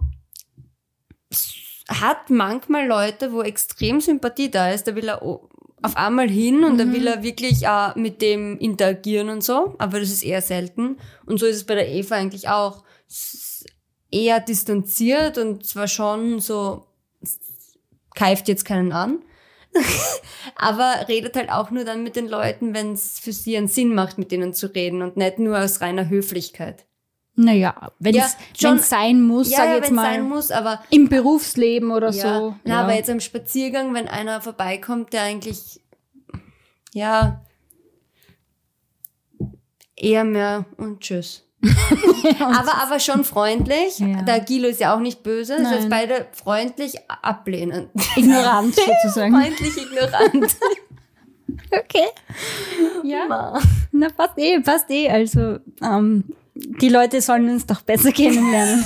hat 1.89 2.31
manchmal 2.31 2.87
Leute, 2.87 3.33
wo 3.33 3.43
extrem 3.43 4.01
Sympathie 4.01 4.51
da 4.51 4.71
ist, 4.71 4.89
da 4.89 4.95
will 4.95 5.09
er 5.09 5.23
auf 5.23 5.97
einmal 5.97 6.29
hin 6.29 6.65
und 6.65 6.79
da 6.79 6.93
will 6.93 7.07
er 7.07 7.23
wirklich 7.23 7.69
auch 7.69 7.95
mit 7.95 8.23
dem 8.23 8.59
interagieren 8.59 9.29
und 9.29 9.45
so, 9.45 9.75
aber 9.79 10.01
das 10.01 10.11
ist 10.11 10.25
eher 10.25 10.43
selten. 10.43 10.99
Und 11.27 11.39
so 11.39 11.47
ist 11.47 11.57
es 11.57 11.65
bei 11.65 11.75
der 11.75 11.89
Eva 11.89 12.17
eigentlich 12.17 12.49
auch. 12.49 12.85
Eher 14.11 14.41
distanziert 14.41 15.37
und 15.37 15.67
zwar 15.67 15.89
schon 15.89 16.41
so, 16.41 16.87
keift 18.15 18.49
jetzt 18.49 18.65
keinen 18.65 18.93
an, 18.93 19.19
aber 20.57 21.07
redet 21.09 21.37
halt 21.37 21.51
auch 21.51 21.71
nur 21.71 21.85
dann 21.85 22.03
mit 22.03 22.17
den 22.17 22.29
Leuten, 22.29 22.73
wenn 22.73 22.93
es 22.93 23.19
für 23.19 23.33
sie 23.33 23.57
einen 23.57 23.69
Sinn 23.69 23.95
macht, 23.95 24.17
mit 24.17 24.33
denen 24.33 24.55
zu 24.55 24.69
reden 24.69 25.03
und 25.03 25.17
nicht 25.17 25.39
nur 25.39 25.59
aus 25.59 25.81
reiner 25.81 26.09
Höflichkeit. 26.09 26.87
Naja, 27.37 27.93
wenn 27.99 28.15
Ja, 28.15 28.25
es 28.25 28.37
schon- 28.61 28.79
sein 28.79 29.23
muss, 29.23 29.51
Ja, 29.51 29.59
sag 29.59 29.65
ich 29.67 29.71
ja 29.71 29.77
jetzt 29.77 29.91
mal, 29.93 30.03
sein 30.05 30.29
muss, 30.29 30.51
aber 30.51 30.81
im 30.91 31.09
Berufsleben 31.09 31.91
oder 31.91 32.11
ja, 32.11 32.39
so. 32.39 32.55
Na, 32.65 32.83
aber 32.83 32.95
jetzt 32.95 33.11
am 33.11 33.21
Spaziergang, 33.21 33.93
wenn 33.95 34.09
einer 34.09 34.41
vorbeikommt, 34.41 35.13
der 35.13 35.23
eigentlich, 35.23 35.81
ja, 36.95 37.43
eher 39.97 40.25
mehr 40.25 40.65
und 40.79 41.01
tschüss. 41.01 41.43
aber, 42.39 42.83
aber 42.83 43.01
schon 43.01 43.25
freundlich. 43.25 43.97
Der 44.27 44.41
Gilo 44.41 44.69
ist 44.69 44.81
ja 44.81 44.95
auch 44.95 45.01
nicht 45.01 45.23
böse. 45.23 45.57
Das 45.59 45.69
heißt, 45.69 45.89
beide 45.91 46.27
freundlich 46.33 46.95
ablehnen. 47.09 47.89
Ignorant 48.15 48.75
sozusagen. 49.03 49.35
freundlich 49.35 49.77
ignorant. 49.77 50.57
Okay. 51.71 52.07
Ja. 53.05 53.59
Na, 53.93 54.09
passt 54.11 54.37
eh, 54.37 54.59
passt 54.61 54.91
eh. 54.91 55.09
Also, 55.09 55.59
ähm, 55.81 56.25
die 56.57 56.89
Leute 56.89 57.21
sollen 57.21 57.49
uns 57.49 57.67
doch 57.67 57.83
besser 57.83 58.13
kennenlernen. 58.13 58.85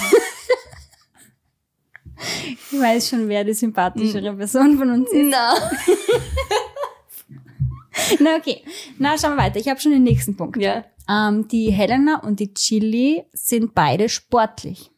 ich 2.73 2.81
weiß 2.81 3.11
schon, 3.11 3.29
wer 3.29 3.45
die 3.45 3.55
sympathischere 3.55 4.35
Person 4.35 4.77
von 4.79 4.91
uns 4.91 5.11
ist. 5.11 5.31
Na. 5.31 5.55
Na, 8.19 8.37
okay. 8.37 8.63
Na, 8.99 9.17
schauen 9.19 9.37
wir 9.37 9.45
weiter. 9.45 9.61
Ich 9.61 9.69
habe 9.69 9.81
schon 9.81 9.93
den 9.93 10.03
nächsten 10.03 10.37
Punkt. 10.37 10.57
Ja. 10.57 10.85
Ähm, 11.09 11.47
die 11.49 11.71
Helena 11.71 12.21
und 12.21 12.41
die 12.41 12.53
Chili 12.55 13.25
sind 13.33 13.75
beide 13.75 14.09
sportlich. 14.09 14.91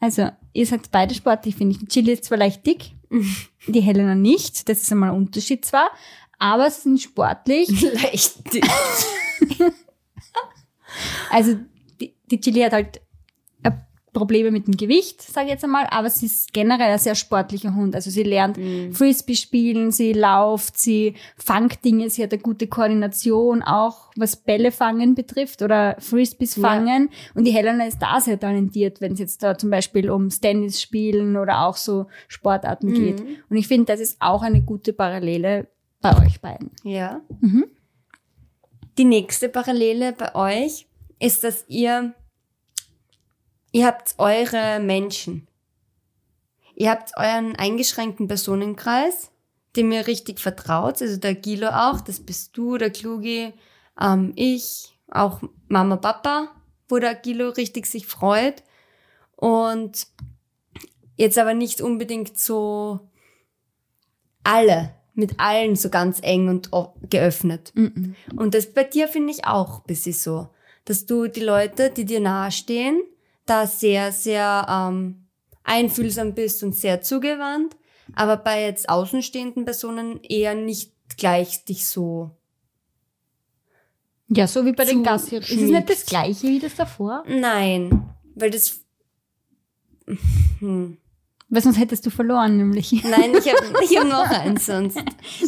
Also, 0.00 0.30
ihr 0.52 0.66
seid 0.66 0.90
beide 0.90 1.14
sportlich, 1.14 1.54
finde 1.54 1.72
ich. 1.72 1.78
Die 1.80 1.86
Chili 1.86 2.12
ist 2.12 2.24
zwar 2.24 2.38
leicht 2.38 2.66
dick, 2.66 2.92
die 3.66 3.80
Helena 3.80 4.14
nicht. 4.14 4.68
Das 4.68 4.82
ist 4.82 4.90
einmal 4.90 5.10
ein 5.10 5.16
Unterschied 5.16 5.64
zwar, 5.64 5.90
aber 6.38 6.70
sie 6.70 6.80
sind 6.82 7.00
sportlich. 7.00 7.68
Leicht 8.02 8.52
dick. 8.52 8.66
Also, 11.30 11.56
die, 12.00 12.14
die 12.30 12.40
Chili 12.40 12.60
hat 12.60 12.72
halt 12.72 13.00
äh, 13.62 13.70
Probleme 14.12 14.50
mit 14.50 14.66
dem 14.66 14.76
Gewicht, 14.76 15.22
sage 15.22 15.46
ich 15.46 15.52
jetzt 15.52 15.64
einmal, 15.64 15.86
aber 15.90 16.10
sie 16.10 16.26
ist 16.26 16.52
generell 16.52 16.90
ein 16.92 16.98
sehr 16.98 17.14
sportlicher 17.14 17.74
Hund. 17.74 17.94
Also 17.94 18.10
sie 18.10 18.24
lernt 18.24 18.58
Frisbee 18.92 19.34
spielen, 19.36 19.90
sie 19.90 20.12
lauft, 20.12 20.76
sie 20.78 21.14
fangt 21.38 21.82
Dinge, 21.82 22.10
sie 22.10 22.22
hat 22.22 22.32
eine 22.32 22.42
gute 22.42 22.66
Koordination, 22.66 23.62
auch 23.62 24.10
was 24.16 24.36
Bälle 24.36 24.70
fangen 24.70 25.14
betrifft 25.14 25.62
oder 25.62 25.96
Frisbees 25.98 26.56
Ja. 26.56 26.62
fangen. 26.68 27.08
Und 27.34 27.44
die 27.44 27.52
Helena 27.52 27.86
ist 27.86 28.00
da 28.02 28.20
sehr 28.20 28.38
talentiert, 28.38 29.00
wenn 29.00 29.12
es 29.14 29.18
jetzt 29.18 29.42
da 29.42 29.56
zum 29.56 29.70
Beispiel 29.70 30.10
ums 30.10 30.40
Tennis 30.40 30.82
spielen 30.82 31.38
oder 31.38 31.62
auch 31.66 31.76
so 31.78 32.06
Sportarten 32.28 32.92
geht. 32.92 33.22
Und 33.48 33.56
ich 33.56 33.66
finde, 33.66 33.86
das 33.92 34.00
ist 34.00 34.18
auch 34.20 34.42
eine 34.42 34.60
gute 34.60 34.92
Parallele 34.92 35.68
bei 36.02 36.22
euch 36.22 36.38
beiden. 36.42 36.70
Ja. 36.82 37.22
Mhm. 37.40 37.64
Die 38.98 39.04
nächste 39.04 39.48
Parallele 39.48 40.12
bei 40.12 40.34
euch 40.34 40.86
ist, 41.18 41.44
dass 41.44 41.64
ihr, 41.68 42.14
ihr 43.70 43.86
habt 43.86 44.14
eure 44.18 44.80
Menschen. 44.80 45.48
Ihr 46.74 46.90
habt 46.90 47.16
euren 47.16 47.56
eingeschränkten 47.56 48.28
Personenkreis, 48.28 49.30
dem 49.76 49.92
ihr 49.92 50.06
richtig 50.06 50.40
vertraut. 50.40 51.00
Also 51.00 51.16
der 51.16 51.34
Gilo 51.34 51.68
auch, 51.68 52.00
das 52.00 52.20
bist 52.20 52.56
du, 52.56 52.76
der 52.76 52.90
Klugi, 52.90 53.52
ähm, 54.00 54.32
ich, 54.36 54.92
auch 55.10 55.40
Mama, 55.68 55.96
Papa, 55.96 56.48
wo 56.88 56.98
der 56.98 57.14
Gilo 57.14 57.50
richtig 57.50 57.86
sich 57.86 58.06
freut. 58.06 58.62
Und 59.36 60.06
jetzt 61.16 61.38
aber 61.38 61.54
nicht 61.54 61.80
unbedingt 61.80 62.38
so 62.38 63.08
alle, 64.44 64.94
mit 65.14 65.38
allen 65.38 65.76
so 65.76 65.90
ganz 65.90 66.20
eng 66.22 66.48
und 66.48 66.70
geöffnet. 67.10 67.72
Mhm. 67.74 68.14
Und 68.36 68.54
das 68.54 68.66
bei 68.72 68.84
dir 68.84 69.08
finde 69.08 69.32
ich 69.32 69.44
auch 69.44 69.80
ein 69.80 69.86
bisschen 69.86 70.14
so, 70.14 70.48
dass 70.84 71.06
du 71.06 71.26
die 71.26 71.40
Leute, 71.40 71.90
die 71.90 72.04
dir 72.04 72.20
nahestehen, 72.20 73.02
da 73.46 73.66
sehr, 73.66 74.12
sehr 74.12 74.66
ähm, 74.68 75.26
einfühlsam 75.64 76.34
bist 76.34 76.62
und 76.62 76.74
sehr 76.74 77.02
zugewandt, 77.02 77.76
aber 78.14 78.36
bei 78.36 78.64
jetzt 78.64 78.88
außenstehenden 78.88 79.64
Personen 79.64 80.20
eher 80.22 80.54
nicht 80.54 80.92
gleich 81.16 81.64
dich 81.64 81.86
so. 81.86 82.30
Ja, 84.28 84.46
so 84.46 84.64
wie 84.64 84.72
bei 84.72 84.84
den 84.84 85.02
Gassi. 85.02 85.36
Ist 85.36 85.50
es 85.50 85.58
nicht 85.58 85.90
das 85.90 86.06
gleiche 86.06 86.46
wie 86.46 86.58
das 86.58 86.74
davor? 86.74 87.22
Nein, 87.28 88.14
weil 88.34 88.50
das. 88.50 88.80
Hm. 90.58 90.96
Weil 91.52 91.60
sonst 91.60 91.78
hättest 91.78 92.06
du 92.06 92.10
verloren, 92.10 92.56
nämlich. 92.56 93.04
Nein, 93.04 93.34
ich 93.38 93.52
habe 93.52 93.84
ich 93.84 93.98
hab 93.98 94.08
noch 94.08 94.30
eins 94.40 94.64
sonst. 94.64 94.96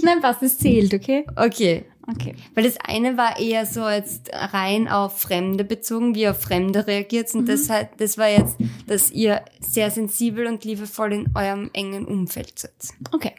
Nein, 0.03 0.21
passt, 0.21 0.43
das 0.43 0.59
zählt, 0.59 0.93
okay? 0.93 1.25
Okay. 1.35 1.87
Okay. 2.07 2.35
Weil 2.55 2.65
das 2.65 2.77
eine 2.77 3.17
war 3.17 3.41
eher 3.41 3.65
so 3.65 3.89
jetzt 3.89 4.29
rein 4.35 4.87
auf 4.87 5.19
Fremde 5.19 5.65
bezogen, 5.65 6.15
wie 6.15 6.29
auf 6.29 6.43
Fremde 6.43 6.87
reagiert. 6.87 7.35
Und 7.35 7.49
das, 7.49 7.71
hat, 7.71 7.99
das 7.99 8.19
war 8.19 8.29
jetzt, 8.29 8.59
dass 8.87 9.11
ihr 9.13 9.43
sehr 9.61 9.91
sensibel 9.91 10.47
und 10.47 10.63
liebevoll 10.67 11.15
in 11.15 11.31
eurem 11.35 11.71
engen 11.73 12.05
Umfeld 12.05 12.59
seid. 12.59 12.75
Okay. 13.13 13.33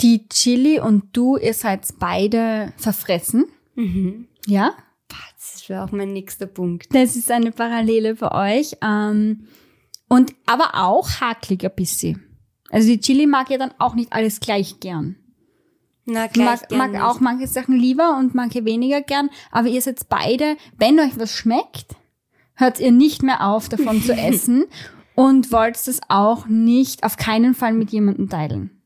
Die 0.00 0.28
Chili 0.30 0.80
und 0.80 1.16
du, 1.16 1.36
ihr 1.36 1.54
seid 1.54 1.86
beide 2.00 2.72
verfressen. 2.76 3.44
Mhm. 3.76 4.26
Ja? 4.48 4.74
Das 5.06 5.68
wäre 5.68 5.84
auch 5.84 5.92
mein 5.92 6.12
nächster 6.12 6.46
Punkt. 6.46 6.92
Das 6.92 7.14
ist 7.14 7.30
eine 7.30 7.52
Parallele 7.52 8.16
für 8.16 8.32
euch. 8.32 8.76
Ähm, 8.82 9.46
und 10.10 10.34
aber 10.44 10.74
auch 10.74 11.08
haklig 11.22 11.64
ein 11.64 11.74
bisschen. 11.74 12.26
Also 12.70 12.88
die 12.88 13.00
Chili 13.00 13.26
mag 13.26 13.48
ja 13.48 13.56
dann 13.56 13.72
auch 13.78 13.94
nicht 13.94 14.12
alles 14.12 14.40
gleich 14.40 14.80
gern. 14.80 15.16
Na, 16.04 16.26
gleich 16.26 16.60
mag, 16.60 16.68
gern 16.68 16.78
mag 16.92 17.02
auch 17.02 17.20
manche 17.20 17.46
Sachen 17.46 17.76
lieber 17.76 18.18
und 18.18 18.34
manche 18.34 18.64
weniger 18.64 19.00
gern. 19.00 19.30
Aber 19.50 19.68
ihr 19.68 19.80
seid 19.80 20.08
beide, 20.08 20.56
wenn 20.76 20.98
euch 21.00 21.18
was 21.18 21.32
schmeckt, 21.32 21.94
hört 22.54 22.80
ihr 22.80 22.90
nicht 22.92 23.22
mehr 23.22 23.46
auf, 23.46 23.68
davon 23.68 24.02
zu 24.02 24.12
essen 24.16 24.64
und 25.14 25.52
wollt 25.52 25.76
das 25.86 26.00
auch 26.08 26.46
nicht 26.46 27.04
auf 27.04 27.16
keinen 27.16 27.54
Fall 27.54 27.72
mit 27.72 27.90
jemandem 27.90 28.28
teilen. 28.28 28.82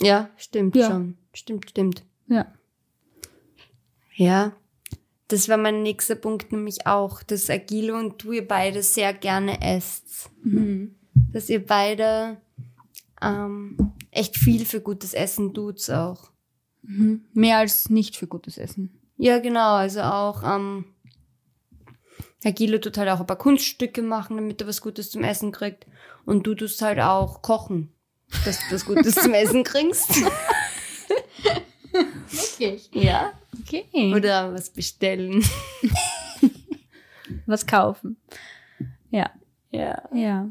Ja, 0.00 0.30
stimmt 0.36 0.74
Ja. 0.76 0.90
schon. 0.90 1.16
Stimmt, 1.32 1.70
stimmt. 1.70 2.04
Ja. 2.26 2.46
Ja. 4.14 4.52
Das 5.34 5.48
war 5.48 5.56
mein 5.56 5.82
nächster 5.82 6.14
Punkt 6.14 6.52
nämlich 6.52 6.86
auch, 6.86 7.24
dass 7.24 7.50
Agilo 7.50 7.98
und 7.98 8.22
du 8.22 8.30
ihr 8.30 8.46
beide 8.46 8.84
sehr 8.84 9.12
gerne 9.12 9.60
esst. 9.62 10.30
Mhm. 10.44 10.94
Dass 11.32 11.48
ihr 11.48 11.66
beide 11.66 12.36
ähm, 13.20 13.94
echt 14.12 14.36
viel 14.36 14.64
für 14.64 14.80
gutes 14.80 15.12
Essen 15.12 15.52
tut 15.52 15.90
auch. 15.90 16.30
Mhm. 16.82 17.24
Mehr 17.32 17.58
als 17.58 17.90
nicht 17.90 18.16
für 18.16 18.28
gutes 18.28 18.58
Essen. 18.58 19.00
Ja, 19.16 19.40
genau. 19.40 19.74
Also 19.74 20.02
auch, 20.02 20.44
ähm, 20.44 20.84
Herr 22.44 22.52
Gilo 22.52 22.78
tut 22.78 22.96
halt 22.96 23.08
auch 23.08 23.18
ein 23.18 23.26
paar 23.26 23.36
Kunststücke 23.36 24.02
machen, 24.02 24.36
damit 24.36 24.60
er 24.60 24.68
was 24.68 24.80
Gutes 24.80 25.10
zum 25.10 25.24
Essen 25.24 25.50
kriegt. 25.50 25.84
Und 26.24 26.46
du 26.46 26.54
tust 26.54 26.80
halt 26.80 27.00
auch 27.00 27.42
kochen, 27.42 27.92
dass 28.44 28.60
du 28.60 28.76
was 28.76 28.84
Gutes 28.84 29.16
zum 29.16 29.34
Essen 29.34 29.64
kriegst. 29.64 30.14
Wirklich? 32.30 32.88
Ja. 32.92 33.32
Okay. 33.60 34.14
Oder 34.14 34.52
was 34.52 34.70
bestellen. 34.70 35.44
was 37.46 37.66
kaufen. 37.66 38.16
Ja. 39.10 39.30
Ja. 39.70 40.02
Ja. 40.12 40.50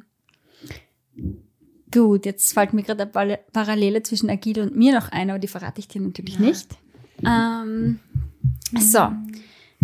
Gut, 1.91 2.25
jetzt 2.25 2.53
fällt 2.53 2.73
mir 2.73 2.83
gerade 2.83 3.09
eine 3.13 3.39
Parallele 3.51 4.01
zwischen 4.01 4.29
Agile 4.29 4.63
und 4.63 4.75
mir 4.75 4.93
noch 4.93 5.09
ein, 5.09 5.29
aber 5.29 5.39
die 5.39 5.47
verrate 5.47 5.79
ich 5.79 5.87
dir 5.87 6.01
natürlich 6.01 6.39
nicht. 6.39 6.75
Ähm, 7.25 7.99
so, 8.77 9.11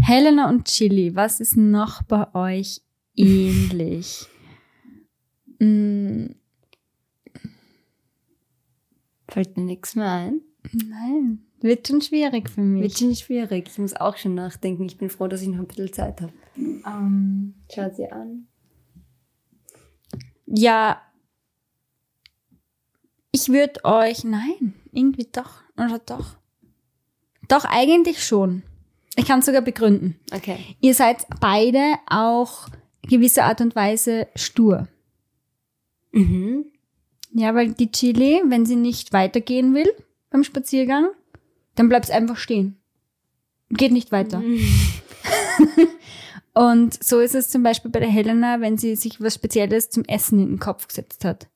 Helena 0.01 0.49
und 0.49 0.65
Chili, 0.65 1.15
was 1.15 1.39
ist 1.39 1.55
noch 1.55 2.01
bei 2.03 2.33
euch 2.33 2.81
ähnlich? 3.15 4.27
Fällt 9.29 9.57
mir 9.57 9.63
nichts 9.63 9.95
mehr 9.95 10.11
ein. 10.11 10.41
Nein, 10.73 11.39
wird 11.61 11.87
schon 11.87 12.01
schwierig 12.01 12.49
für 12.49 12.61
mich. 12.61 12.83
Wird 12.83 12.99
schon 12.99 13.15
schwierig. 13.15 13.67
Ich 13.69 13.77
muss 13.77 13.95
auch 13.95 14.17
schon 14.17 14.35
nachdenken. 14.35 14.85
Ich 14.85 14.97
bin 14.97 15.09
froh, 15.09 15.27
dass 15.27 15.41
ich 15.41 15.47
noch 15.49 15.59
ein 15.59 15.67
bisschen 15.67 15.93
Zeit 15.93 16.21
habe. 16.21 16.33
Ähm, 16.55 17.55
Schaut 17.73 17.95
sie 17.95 18.11
an. 18.11 18.47
ja, 20.45 21.01
ich 23.31 23.49
würde 23.49 23.83
euch, 23.83 24.23
nein, 24.23 24.73
irgendwie 24.91 25.27
doch, 25.31 25.61
oder 25.77 25.99
doch. 25.99 26.37
Doch, 27.47 27.65
eigentlich 27.65 28.23
schon. 28.23 28.63
Ich 29.15 29.25
kann 29.25 29.39
es 29.39 29.45
sogar 29.45 29.61
begründen. 29.61 30.19
Okay. 30.33 30.57
Ihr 30.81 30.93
seid 30.93 31.25
beide 31.39 31.95
auch 32.07 32.69
gewisser 33.03 33.45
Art 33.45 33.61
und 33.61 33.75
Weise 33.75 34.27
stur. 34.35 34.87
Mhm. 36.11 36.65
Ja, 37.33 37.53
weil 37.53 37.73
die 37.73 37.91
Chili, 37.91 38.41
wenn 38.47 38.65
sie 38.65 38.75
nicht 38.75 39.13
weitergehen 39.13 39.73
will 39.75 39.91
beim 40.29 40.43
Spaziergang, 40.43 41.09
dann 41.75 41.89
bleibt 41.89 42.05
es 42.05 42.11
einfach 42.11 42.37
stehen. 42.37 42.77
Geht 43.69 43.91
nicht 43.91 44.11
weiter. 44.11 44.41
Und 46.53 47.01
so 47.03 47.19
ist 47.19 47.35
es 47.35 47.49
zum 47.49 47.63
Beispiel 47.63 47.91
bei 47.91 47.99
der 47.99 48.09
Helena, 48.09 48.59
wenn 48.59 48.77
sie 48.77 48.95
sich 48.95 49.21
was 49.21 49.35
Spezielles 49.35 49.89
zum 49.89 50.03
Essen 50.05 50.39
in 50.39 50.47
den 50.49 50.59
Kopf 50.59 50.87
gesetzt 50.87 51.23
hat. 51.23 51.47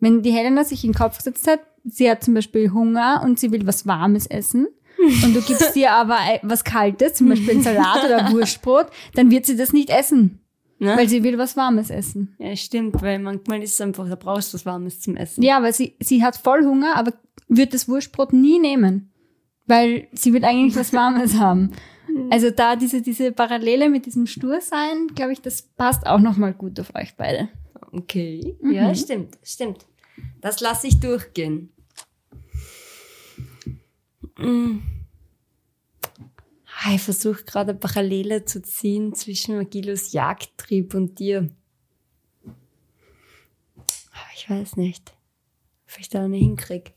Wenn 0.00 0.22
die 0.22 0.30
Helena 0.30 0.64
sich 0.64 0.84
in 0.84 0.92
den 0.92 0.98
Kopf 0.98 1.18
gesetzt 1.18 1.46
hat, 1.48 1.60
sie 1.84 2.10
hat 2.10 2.22
zum 2.22 2.34
Beispiel 2.34 2.70
Hunger 2.72 3.22
und 3.24 3.38
sie 3.38 3.50
will 3.50 3.66
was 3.66 3.86
Warmes 3.86 4.26
essen 4.26 4.68
und 4.98 5.34
du 5.34 5.42
gibst 5.42 5.76
ihr 5.76 5.92
aber 5.92 6.18
was 6.42 6.64
Kaltes, 6.64 7.14
zum 7.14 7.28
Beispiel 7.28 7.50
einen 7.50 7.62
Salat 7.62 8.04
oder 8.04 8.30
Wurstbrot, 8.32 8.86
dann 9.14 9.30
wird 9.30 9.46
sie 9.46 9.56
das 9.56 9.72
nicht 9.72 9.90
essen, 9.90 10.40
Ne? 10.80 10.96
weil 10.96 11.08
sie 11.08 11.24
will 11.24 11.38
was 11.38 11.56
Warmes 11.56 11.90
essen. 11.90 12.36
ja, 12.38 12.54
stimmt, 12.54 13.02
weil 13.02 13.18
manchmal 13.18 13.62
ist 13.62 13.74
es 13.74 13.80
einfach, 13.80 14.08
da 14.08 14.14
brauchst 14.14 14.52
du 14.52 14.54
was 14.54 14.64
Warmes 14.64 15.00
zum 15.00 15.16
Essen. 15.16 15.42
Ja, 15.42 15.60
weil 15.60 15.72
sie, 15.72 15.96
sie 15.98 16.22
hat 16.22 16.36
voll 16.36 16.64
Hunger, 16.64 16.94
aber 16.94 17.14
wird 17.48 17.74
das 17.74 17.88
Wurstbrot 17.88 18.32
nie 18.32 18.60
nehmen. 18.60 19.10
Weil 19.66 20.06
sie 20.12 20.32
will 20.32 20.44
eigentlich 20.44 20.76
was 20.76 20.92
Warmes 20.92 21.34
haben. 21.38 21.72
Also 22.30 22.50
da 22.50 22.76
diese, 22.76 23.02
diese 23.02 23.32
Parallele 23.32 23.90
mit 23.90 24.06
diesem 24.06 24.26
Stursein, 24.26 25.08
glaube 25.14 25.32
ich, 25.32 25.42
das 25.42 25.62
passt 25.62 26.06
auch 26.06 26.20
nochmal 26.20 26.54
gut 26.54 26.78
auf 26.80 26.94
euch 26.94 27.16
beide. 27.16 27.48
Okay. 27.92 28.56
Ja, 28.62 28.94
stimmt, 28.94 29.36
stimmt. 29.42 29.86
Das 30.40 30.60
lasse 30.60 30.86
ich 30.86 31.00
durchgehen. 31.00 31.70
Mm. 34.38 34.78
Ah, 36.80 36.94
Ich 36.94 37.02
versuche 37.02 37.42
gerade 37.44 37.70
eine 37.72 37.78
Parallele 37.80 38.44
zu 38.44 38.62
ziehen 38.62 39.12
zwischen 39.14 39.56
Magilos 39.56 40.12
Jagdtrieb 40.12 40.94
und 40.94 41.18
dir. 41.18 41.50
Aber 42.44 44.30
ich 44.36 44.48
weiß 44.48 44.76
nicht, 44.76 45.12
ob 45.90 45.98
ich 45.98 46.08
da 46.08 46.24
eine 46.24 46.36
hinkrieg. 46.36 46.94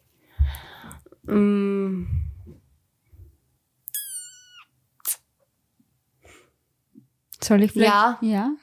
Mm. 1.23 2.03
Soll 7.43 7.63
ich 7.63 7.71
vielleicht? 7.71 7.87
Ja. 7.91 8.19
Ja. 8.21 8.55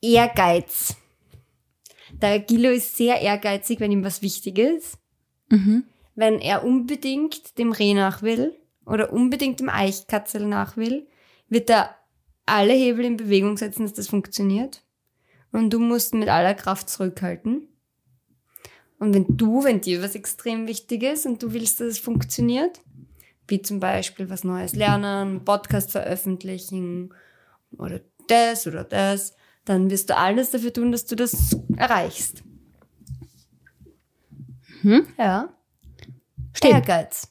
Ehrgeiz. 0.00 0.96
Der 2.12 2.38
Gilo 2.38 2.70
ist 2.70 2.96
sehr 2.96 3.20
ehrgeizig, 3.20 3.80
wenn 3.80 3.90
ihm 3.90 4.04
was 4.04 4.22
wichtig 4.22 4.58
ist. 4.58 4.98
Mhm. 5.48 5.84
Wenn 6.14 6.38
er 6.38 6.64
unbedingt 6.64 7.58
dem 7.58 7.72
Reh 7.72 7.94
nach 7.94 8.22
will 8.22 8.54
oder 8.84 9.12
unbedingt 9.12 9.60
dem 9.60 9.68
Eichkatzel 9.68 10.46
nach 10.46 10.76
will, 10.76 11.06
wird 11.48 11.70
er 11.70 11.94
alle 12.46 12.72
Hebel 12.72 13.04
in 13.04 13.16
Bewegung 13.16 13.56
setzen, 13.56 13.82
dass 13.82 13.94
das 13.94 14.08
funktioniert. 14.08 14.82
Und 15.52 15.70
du 15.70 15.78
musst 15.78 16.14
mit 16.14 16.28
aller 16.28 16.54
Kraft 16.54 16.88
zurückhalten. 16.88 17.68
Und 18.98 19.14
wenn 19.14 19.36
du, 19.36 19.64
wenn 19.64 19.80
dir 19.80 20.02
was 20.02 20.14
extrem 20.14 20.66
wichtig 20.66 21.02
ist 21.02 21.26
und 21.26 21.42
du 21.42 21.52
willst, 21.52 21.80
dass 21.80 21.88
es 21.88 21.98
funktioniert, 21.98 22.80
wie 23.48 23.60
zum 23.60 23.80
Beispiel 23.80 24.30
was 24.30 24.44
Neues 24.44 24.74
lernen, 24.74 25.44
Podcast 25.44 25.90
veröffentlichen 25.90 27.12
oder 27.76 28.00
das 28.28 28.66
oder 28.66 28.84
das, 28.84 29.34
dann 29.64 29.90
wirst 29.90 30.10
du 30.10 30.16
alles 30.16 30.50
dafür 30.50 30.72
tun, 30.72 30.92
dass 30.92 31.04
du 31.06 31.16
das 31.16 31.56
erreichst. 31.76 32.44
Mhm. 34.82 35.06
Ja. 35.18 35.52
Stimmt. 36.64 36.74
Ehrgeiz. 36.88 37.28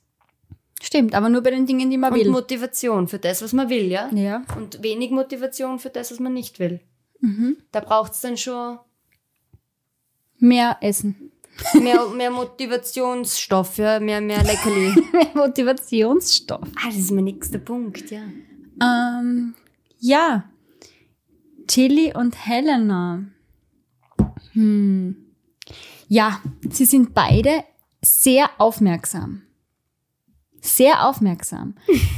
Stimmt, 0.84 1.14
aber 1.14 1.30
nur 1.30 1.42
bei 1.42 1.52
den 1.52 1.66
Dingen, 1.68 1.90
die 1.92 1.98
man 1.98 2.12
Und 2.12 2.20
will. 2.20 2.30
Motivation 2.30 3.08
für 3.08 3.20
das, 3.20 3.42
was 3.44 3.54
man 3.54 3.70
will, 3.70 3.86
ja? 3.92 4.10
ja. 4.14 4.44
Und 4.58 4.82
wenig 4.82 5.12
Motivation 5.12 5.78
für 5.80 5.90
das, 5.90 6.12
was 6.12 6.20
man 6.20 6.34
nicht 6.34 6.58
will. 6.60 6.82
Mhm. 7.20 7.58
Da 7.72 7.82
braucht 7.82 8.14
es 8.14 8.22
dann 8.22 8.36
schon 8.36 8.80
Mehr 10.40 10.78
Essen. 10.82 11.32
mehr, 11.80 12.08
mehr 12.10 12.32
Motivationsstoff, 12.32 13.78
ja? 13.78 14.00
mehr, 14.00 14.22
mehr 14.22 14.44
Leckerli. 14.44 14.96
Mehr 15.14 15.28
Motivationsstoff. 15.36 16.68
ah, 16.78 16.88
das 16.88 16.96
ist 16.98 17.12
mein 17.12 17.26
nächster 17.26 17.60
Punkt, 17.60 18.10
ja. 18.10 18.24
Ähm, 18.82 19.54
ja. 20.00 20.50
Tilly 21.68 22.14
und 22.16 22.36
Helena. 22.48 23.24
Hm. 24.54 25.16
Ja, 26.08 26.42
sie 26.70 26.86
sind 26.86 27.14
beide 27.14 27.64
sehr 28.02 28.50
aufmerksam. 28.58 29.44
Sehr 30.62 31.08
aufmerksam. 31.08 31.76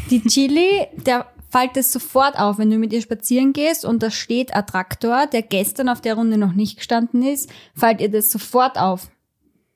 Die 0.09 0.21
Chili, 0.21 0.87
der 1.05 1.27
fällt 1.49 1.77
es 1.77 1.93
sofort 1.93 2.37
auf, 2.39 2.57
wenn 2.57 2.71
du 2.71 2.77
mit 2.77 2.91
ihr 2.91 3.01
spazieren 3.01 3.53
gehst 3.53 3.85
und 3.85 4.01
da 4.01 4.09
steht 4.09 4.53
ein 4.53 4.65
Traktor, 4.65 5.27
der 5.27 5.43
gestern 5.43 5.87
auf 5.87 6.01
der 6.01 6.15
Runde 6.15 6.37
noch 6.37 6.53
nicht 6.53 6.77
gestanden 6.77 7.21
ist, 7.21 7.49
fällt 7.75 8.01
ihr 8.01 8.09
das 8.09 8.31
sofort 8.31 8.77
auf. 8.79 9.09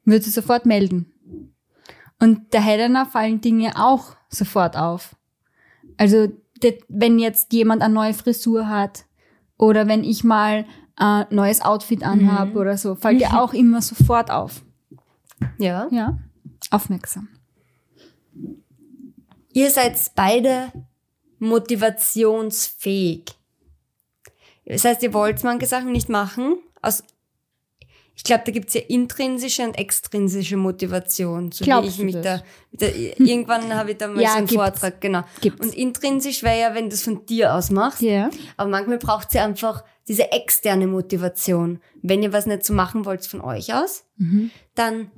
Wird 0.04 0.24
sie 0.24 0.32
sofort 0.32 0.66
melden. 0.66 1.14
Und 2.20 2.54
der 2.54 2.62
Helena 2.62 3.06
fallen 3.06 3.42
Dinge 3.42 3.74
auch 3.76 4.16
sofort 4.30 4.76
auf. 4.76 5.16
Also, 5.98 6.30
wenn 6.88 7.20
jetzt 7.20 7.54
jemand 7.54 7.84
eine 7.84 7.94
neue 7.94 8.14
Frisur 8.14 8.68
hat 8.70 9.06
oder 9.58 9.88
wenn 9.88 10.04
ich 10.04 10.24
mal 10.24 10.66
ein 10.96 11.28
neues 11.30 11.62
Outfit 11.62 12.04
anhab 12.04 12.56
oder 12.56 12.78
so, 12.78 12.96
fällt 12.96 13.22
ihr 13.22 13.34
auch 13.40 13.54
immer 13.54 13.82
sofort 13.82 14.32
auf. 14.32 14.64
Ja. 15.58 15.88
Ja, 15.92 16.18
aufmerksam. 16.72 17.28
Ihr 19.54 19.70
seid 19.72 20.00
beide 20.16 20.72
motivationsfähig. 21.40 23.26
Das 24.66 24.84
heißt, 24.86 25.02
ihr 25.04 25.14
wollt 25.14 25.44
manche 25.44 25.66
Sachen 25.66 25.92
nicht 25.92 26.10
machen. 26.10 26.58
Aus, 26.82 27.04
ich 28.16 28.24
glaube, 28.24 28.44
da 28.46 28.52
gibt's 28.52 28.74
ja 28.74 28.82
intrinsische 28.82 29.64
und 29.64 29.78
extrinsische 29.78 30.58
Motivation. 30.58 31.52
So 31.52 31.64
Glaubst 31.64 31.86
wie 31.86 31.92
ich 31.92 31.98
du 31.98 32.04
mich 32.06 32.16
das? 32.16 32.42
da, 32.42 32.88
der, 32.88 33.20
irgendwann 33.20 33.74
habe 33.74 33.92
ich 33.92 33.98
da 33.98 34.08
mal 34.08 34.22
Ja, 34.22 34.32
so 34.32 34.38
einen 34.38 34.48
gibt's. 34.48 34.64
Vortrag, 34.64 35.00
genau. 35.02 35.24
Gibt's. 35.42 35.66
Und 35.66 35.74
intrinsisch 35.74 36.44
wäre 36.44 36.60
ja, 36.60 36.74
wenn 36.76 36.90
du 36.90 36.96
es 36.96 37.04
von 37.04 37.26
dir 37.26 37.54
aus 37.54 37.70
machst. 37.70 38.02
Ja. 38.02 38.30
Aber 38.58 38.70
manchmal 38.70 38.98
braucht 38.98 39.34
ihr 39.36 39.44
einfach 39.44 39.84
diese 40.08 40.32
externe 40.32 40.88
Motivation. 40.88 41.80
Wenn 42.02 42.24
ihr 42.24 42.34
was 42.34 42.46
nicht 42.46 42.66
so 42.66 42.74
machen 42.74 43.06
wollt 43.06 43.26
von 43.26 43.42
euch 43.42 43.74
aus, 43.74 44.04
dann 44.76 45.12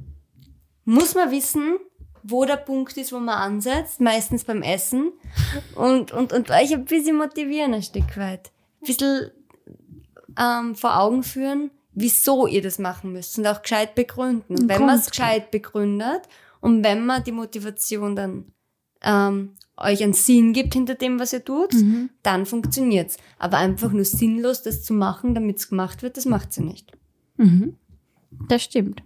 muss 0.90 1.14
man 1.14 1.30
wissen, 1.30 1.78
wo 2.24 2.46
der 2.46 2.58
Punkt 2.58 2.98
ist, 2.98 3.14
wo 3.14 3.20
man 3.20 3.36
ansetzt, 3.36 4.02
meistens 4.02 4.44
beim 4.44 4.64
Essen 4.64 5.12
und, 5.76 6.12
und, 6.12 6.34
und 6.34 6.50
euch 6.50 6.74
ein 6.74 6.86
bisschen 6.86 7.16
motivieren 7.16 7.76
ein 7.76 7.84
Stück 7.84 8.18
weit. 8.18 8.52
Ein 8.82 8.88
bisschen 8.88 9.32
ähm, 10.38 10.76
vor 10.76 11.00
Augen 11.00 11.22
führen, 11.22 11.70
wieso 11.94 12.48
ihr 12.48 12.64
das 12.64 12.80
machen 12.80 13.14
müsst 13.14 13.38
und 13.38 13.46
auch 13.46 13.62
gescheit 13.62 13.94
begründen. 13.94 14.56
Und 14.56 14.68
wenn 14.68 14.86
man 14.86 14.98
es 14.98 15.12
gescheit 15.12 15.52
begründet 15.52 16.22
und 16.60 16.84
wenn 16.84 17.06
man 17.06 17.24
die 17.24 17.34
Motivation 17.34 18.16
dann 18.16 18.46
ähm, 19.04 19.52
euch 19.78 20.04
einen 20.04 20.14
Sinn 20.14 20.54
gibt 20.54 20.74
hinter 20.74 20.96
dem, 20.96 21.20
was 21.20 21.34
ihr 21.34 21.46
tut, 21.46 21.74
dann 22.24 22.48
funktioniert's. 22.48 23.18
Aber 23.38 23.58
einfach 23.58 23.92
nur 23.92 24.06
sinnlos 24.06 24.64
das 24.64 24.84
zu 24.84 24.94
machen, 24.94 25.36
damit 25.36 25.58
es 25.58 25.70
gemacht 25.70 26.02
wird, 26.02 26.18
das 26.18 26.26
macht 26.26 26.52
sie 26.52 26.64
nicht. 26.64 26.92
Mhm. 27.38 27.78
Das 28.48 28.64
stimmt. 28.64 29.04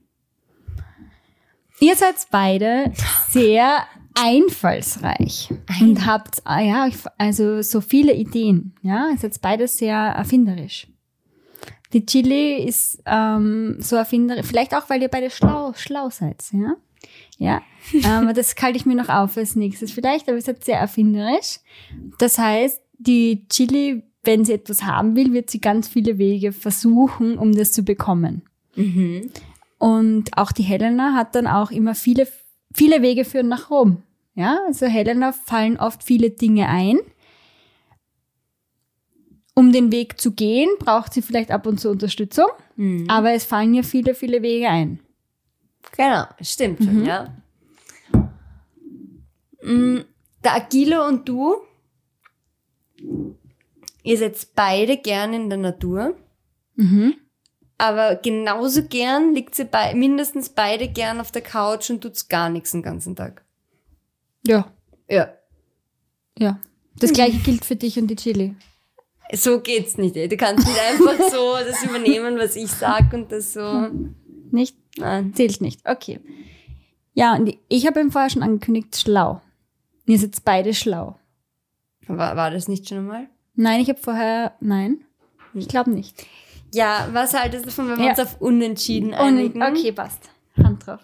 Ihr 1.79 1.95
seid 1.95 2.15
beide 2.31 2.91
sehr 3.29 3.85
einfallsreich 4.15 5.49
und 5.81 6.05
habt 6.05 6.41
ah 6.45 6.61
ja 6.61 6.87
also 7.17 7.61
so 7.61 7.81
viele 7.81 8.13
Ideen. 8.13 8.75
Ja, 8.81 9.09
ihr 9.11 9.17
seid 9.17 9.39
beide 9.41 9.67
sehr 9.67 9.95
erfinderisch. 9.95 10.87
Die 11.93 12.05
Chili 12.05 12.63
ist 12.63 13.01
ähm, 13.05 13.77
so 13.79 13.95
erfinderisch, 13.95 14.47
vielleicht 14.47 14.73
auch, 14.75 14.89
weil 14.89 15.01
ihr 15.01 15.09
beide 15.09 15.29
schlau, 15.29 15.73
schlau 15.75 16.09
seid. 16.09 16.43
Ja, 16.51 16.75
ja. 17.37 17.61
ähm, 17.93 18.33
das 18.33 18.55
halte 18.61 18.77
ich 18.77 18.85
mir 18.85 18.95
noch 18.95 19.09
auf 19.09 19.37
als 19.37 19.55
nächstes 19.55 19.91
vielleicht, 19.91 20.27
aber 20.27 20.37
ihr 20.37 20.41
seid 20.41 20.63
sehr 20.63 20.79
erfinderisch. 20.79 21.59
Das 22.17 22.37
heißt, 22.37 22.81
die 22.97 23.47
Chili, 23.49 24.03
wenn 24.23 24.45
sie 24.45 24.53
etwas 24.53 24.83
haben 24.83 25.15
will, 25.15 25.33
wird 25.33 25.49
sie 25.49 25.61
ganz 25.61 25.87
viele 25.87 26.17
Wege 26.17 26.51
versuchen, 26.51 27.37
um 27.37 27.51
das 27.51 27.73
zu 27.73 27.83
bekommen. 27.83 28.43
Und 29.83 30.37
auch 30.37 30.53
die 30.53 30.63
Helena 30.63 31.13
hat 31.13 31.35
dann 31.35 31.45
auch 31.45 31.69
immer 31.69 31.93
viele, 31.93 32.25
viele 32.73 33.01
Wege 33.01 33.25
führen 33.25 33.49
nach 33.49 33.69
Rom. 33.69 34.01
Ja, 34.33 34.59
also 34.65 34.85
Helena 34.85 35.33
fallen 35.33 35.77
oft 35.77 36.03
viele 36.03 36.29
Dinge 36.29 36.69
ein. 36.69 36.99
Um 39.53 39.73
den 39.73 39.91
Weg 39.91 40.21
zu 40.21 40.31
gehen, 40.31 40.69
braucht 40.79 41.13
sie 41.13 41.21
vielleicht 41.21 41.51
ab 41.51 41.67
und 41.67 41.81
zu 41.81 41.89
Unterstützung, 41.89 42.47
aber 43.09 43.31
es 43.33 43.43
fallen 43.43 43.73
ihr 43.73 43.83
viele, 43.83 44.15
viele 44.15 44.41
Wege 44.41 44.69
ein. 44.69 44.99
Genau, 45.97 46.23
stimmt 46.39 46.81
schon, 46.81 47.05
ja. 47.05 47.33
Mm, 49.61 49.99
Der 50.45 50.55
Agilo 50.55 51.05
und 51.05 51.27
du, 51.27 51.55
ihr 54.01 54.17
seid 54.17 54.47
beide 54.55 54.95
gern 54.95 55.33
in 55.33 55.49
der 55.49 55.57
Natur, 55.59 56.15
aber 57.77 58.15
genauso 58.15 58.83
gern 58.83 59.33
liegt 59.33 59.55
sie 59.55 59.65
bei, 59.65 59.93
mindestens 59.93 60.49
beide 60.49 60.87
gern 60.87 61.19
auf 61.19 61.31
der 61.31 61.41
Couch 61.41 61.89
und 61.89 62.01
tut's 62.01 62.27
gar 62.29 62.49
nichts 62.49 62.71
den 62.71 62.81
ganzen 62.83 63.15
Tag. 63.15 63.43
Ja, 64.45 64.71
Ja. 65.09 65.33
ja. 66.37 66.59
Das 66.99 67.11
gleiche 67.11 67.39
gilt 67.39 67.65
für 67.65 67.75
dich 67.75 67.97
und 67.97 68.07
die 68.07 68.15
Chili. 68.15 68.55
So 69.31 69.59
geht's 69.61 69.97
nicht, 69.97 70.15
ey. 70.15 70.27
Du 70.27 70.37
kannst 70.37 70.67
nicht 70.67 70.79
einfach 70.79 71.17
so 71.31 71.55
das 71.67 71.83
übernehmen, 71.83 72.37
was 72.37 72.55
ich 72.55 72.69
sag 72.71 73.11
und 73.13 73.31
das 73.31 73.53
so. 73.53 73.89
Nicht? 74.51 74.77
Nein. 74.97 75.33
Zählt 75.33 75.59
nicht. 75.59 75.81
Okay. 75.89 76.19
Ja, 77.15 77.35
und 77.35 77.55
ich 77.67 77.87
habe 77.87 77.99
ihm 77.99 78.11
vorher 78.11 78.29
schon 78.29 78.43
angekündigt, 78.43 78.95
schlau. 78.95 79.41
Ihr 80.05 80.19
seid 80.19 80.35
beide 80.45 80.73
schlau. 80.73 81.17
War, 82.07 82.35
war 82.35 82.51
das 82.51 82.67
nicht 82.67 82.87
schon 82.87 82.99
einmal? 82.99 83.27
Nein, 83.55 83.81
ich 83.81 83.89
habe 83.89 83.99
vorher, 83.99 84.53
nein, 84.59 85.03
ich 85.53 85.67
glaube 85.67 85.91
nicht. 85.91 86.25
Ja, 86.73 87.07
was 87.11 87.33
haltest 87.33 87.65
du 87.65 87.69
davon, 87.69 87.89
wenn 87.89 87.97
wir 87.99 88.05
Ja. 88.05 88.09
uns 88.11 88.19
auf 88.19 88.41
Unentschieden 88.41 89.09
Un 89.13 89.19
einigen? 89.19 89.61
okay, 89.63 89.91
passt. 89.91 90.29
Hand 90.61 90.85
drauf. 90.85 90.99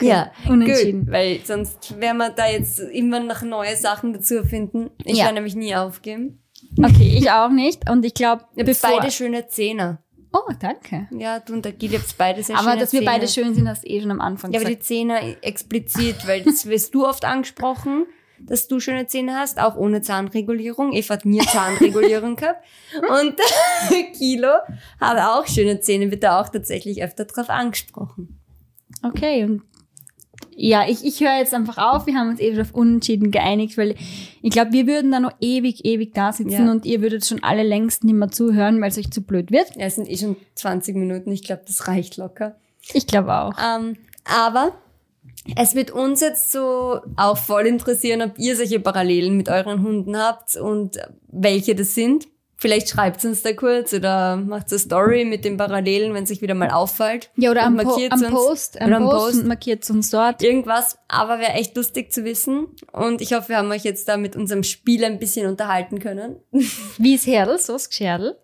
Ja, 0.00 0.32
Unentschieden. 0.48 1.04
Gut, 1.04 1.12
weil 1.12 1.40
sonst 1.44 2.00
werden 2.00 2.16
wir 2.16 2.30
da 2.30 2.48
jetzt 2.48 2.78
immer 2.78 3.20
noch 3.20 3.42
neue 3.42 3.76
Sachen 3.76 4.12
dazu 4.14 4.36
erfinden. 4.36 4.90
Ich 5.04 5.16
Ja. 5.18 5.24
werde 5.24 5.34
nämlich 5.34 5.54
nie 5.54 5.74
aufgeben. 5.76 6.42
Okay, 6.78 7.16
ich 7.18 7.30
auch 7.30 7.50
nicht. 7.50 7.90
Und 7.90 8.04
ich 8.04 8.14
glaube, 8.14 8.44
bevor... 8.56 8.98
beide 8.98 9.10
schöne 9.12 9.46
Zähne. 9.48 9.98
Oh, 10.32 10.50
danke. 10.58 11.08
Ja, 11.10 11.40
du 11.40 11.52
und 11.52 11.64
der 11.66 11.72
Gil 11.72 11.92
habt 11.92 12.16
beide 12.16 12.42
sehr 12.42 12.56
Aber 12.58 12.74
dass 12.76 12.92
wir 12.94 13.00
Zähne. 13.00 13.10
beide 13.10 13.28
schön 13.28 13.54
sind, 13.54 13.68
hast 13.68 13.84
du 13.84 13.88
eh 13.88 14.00
schon 14.00 14.10
am 14.10 14.22
Anfang 14.22 14.50
Ja, 14.52 14.60
aber 14.60 14.68
die 14.70 14.76
gesagt. 14.76 14.86
Zähne 14.88 15.42
explizit, 15.42 16.26
weil 16.26 16.40
das 16.42 16.64
wirst 16.64 16.94
du 16.94 17.06
oft 17.06 17.26
angesprochen, 17.26 18.06
dass 18.46 18.68
du 18.68 18.80
schöne 18.80 19.06
Zähne 19.06 19.34
hast, 19.36 19.60
auch 19.60 19.76
ohne 19.76 20.02
Zahnregulierung. 20.02 20.92
Eva 20.92 21.14
hat 21.14 21.24
mir 21.24 21.42
Zahnregulierung 21.42 22.36
gehabt. 22.36 22.64
Und 23.08 23.36
Kilo 24.18 24.52
hat 25.00 25.18
auch 25.18 25.46
schöne 25.46 25.80
Zähne, 25.80 26.10
wird 26.10 26.22
da 26.22 26.40
auch 26.40 26.48
tatsächlich 26.48 27.02
öfter 27.02 27.24
drauf 27.24 27.50
angesprochen. 27.50 28.38
Okay, 29.02 29.44
und 29.44 29.62
ja, 30.54 30.86
ich, 30.88 31.04
ich 31.04 31.20
höre 31.20 31.38
jetzt 31.38 31.54
einfach 31.54 31.78
auf. 31.78 32.06
Wir 32.06 32.14
haben 32.14 32.28
uns 32.28 32.40
eben 32.40 32.60
auf 32.60 32.74
Unentschieden 32.74 33.30
geeinigt, 33.30 33.78
weil 33.78 33.94
ich 34.42 34.50
glaube, 34.50 34.72
wir 34.72 34.86
würden 34.86 35.10
da 35.10 35.18
noch 35.20 35.32
ewig, 35.40 35.84
ewig 35.84 36.14
da 36.14 36.32
sitzen 36.32 36.66
Ja. 36.66 36.70
und 36.70 36.84
ihr 36.84 37.00
würdet 37.00 37.24
schon 37.24 37.42
alle 37.42 37.62
längst 37.62 38.04
nicht 38.04 38.14
mehr 38.14 38.30
zuhören, 38.30 38.80
weil 38.80 38.90
es 38.90 38.98
euch 38.98 39.10
zu 39.10 39.22
blöd 39.22 39.50
wird. 39.50 39.74
Ja, 39.76 39.86
es 39.86 39.94
sind 39.94 40.08
eh 40.10 40.16
schon 40.16 40.36
20 40.56 40.96
Minuten. 40.96 41.32
Ich 41.32 41.42
glaube, 41.44 41.62
das 41.66 41.88
reicht 41.88 42.16
locker. 42.16 42.56
Ich 42.92 43.06
glaube 43.06 43.32
auch. 43.34 43.54
Ähm, 43.58 43.96
aber 44.24 44.72
es 45.56 45.74
wird 45.74 45.90
uns 45.90 46.20
jetzt 46.20 46.52
so 46.52 47.00
auch 47.16 47.36
voll 47.38 47.66
interessieren, 47.66 48.22
ob 48.22 48.38
ihr 48.38 48.56
solche 48.56 48.80
Parallelen 48.80 49.36
mit 49.36 49.48
euren 49.48 49.82
Hunden 49.82 50.16
habt 50.16 50.56
und 50.56 50.98
welche 51.28 51.74
das 51.74 51.94
sind. 51.94 52.26
Vielleicht 52.56 52.90
schreibt 52.90 53.24
uns 53.24 53.42
da 53.42 53.52
kurz 53.54 53.92
oder 53.92 54.36
macht 54.36 54.70
eine 54.70 54.78
Story 54.78 55.24
mit 55.24 55.44
den 55.44 55.56
Parallelen, 55.56 56.14
wenn 56.14 56.22
es 56.22 56.30
euch 56.30 56.42
wieder 56.42 56.54
mal 56.54 56.70
auffällt. 56.70 57.28
Ja, 57.34 57.50
oder 57.50 57.62
Und 57.66 57.66
am, 57.66 57.76
po 57.78 57.82
markiert's 57.90 58.22
am 58.22 58.22
uns. 58.22 58.30
Post, 58.46 58.80
am 58.80 58.86
Oder 58.86 58.96
am 58.98 59.02
Post, 59.04 59.32
Post. 59.34 59.44
markiert 59.46 59.90
uns 59.90 60.10
dort. 60.10 60.42
Irgendwas, 60.44 60.96
aber 61.08 61.40
wäre 61.40 61.54
echt 61.54 61.76
lustig 61.76 62.12
zu 62.12 62.24
wissen. 62.24 62.68
Und 62.92 63.20
ich 63.20 63.32
hoffe, 63.34 63.48
wir 63.48 63.56
haben 63.56 63.70
euch 63.72 63.82
jetzt 63.82 64.06
da 64.08 64.16
mit 64.16 64.36
unserem 64.36 64.62
Spiel 64.62 65.04
ein 65.04 65.18
bisschen 65.18 65.48
unterhalten 65.48 65.98
können. 65.98 66.36
Wie 66.98 67.16
es 67.16 67.26
Herdl, 67.26 67.58
so 67.58 67.74
ist 67.74 67.88
Gescherdl. 67.88 68.36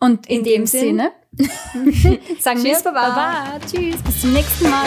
Und 0.00 0.26
in, 0.26 0.38
In 0.38 0.44
dem, 0.44 0.52
dem 0.62 0.66
Sinn. 0.66 0.80
Sinne 0.80 1.12
sagen 2.40 2.58
Tschüss, 2.64 2.84
wir 2.84 2.92
Baba. 2.92 3.08
Baba. 3.14 3.60
Tschüss, 3.70 4.02
bis 4.02 4.20
zum 4.20 4.32
nächsten 4.32 4.68
Mal. 4.68 4.86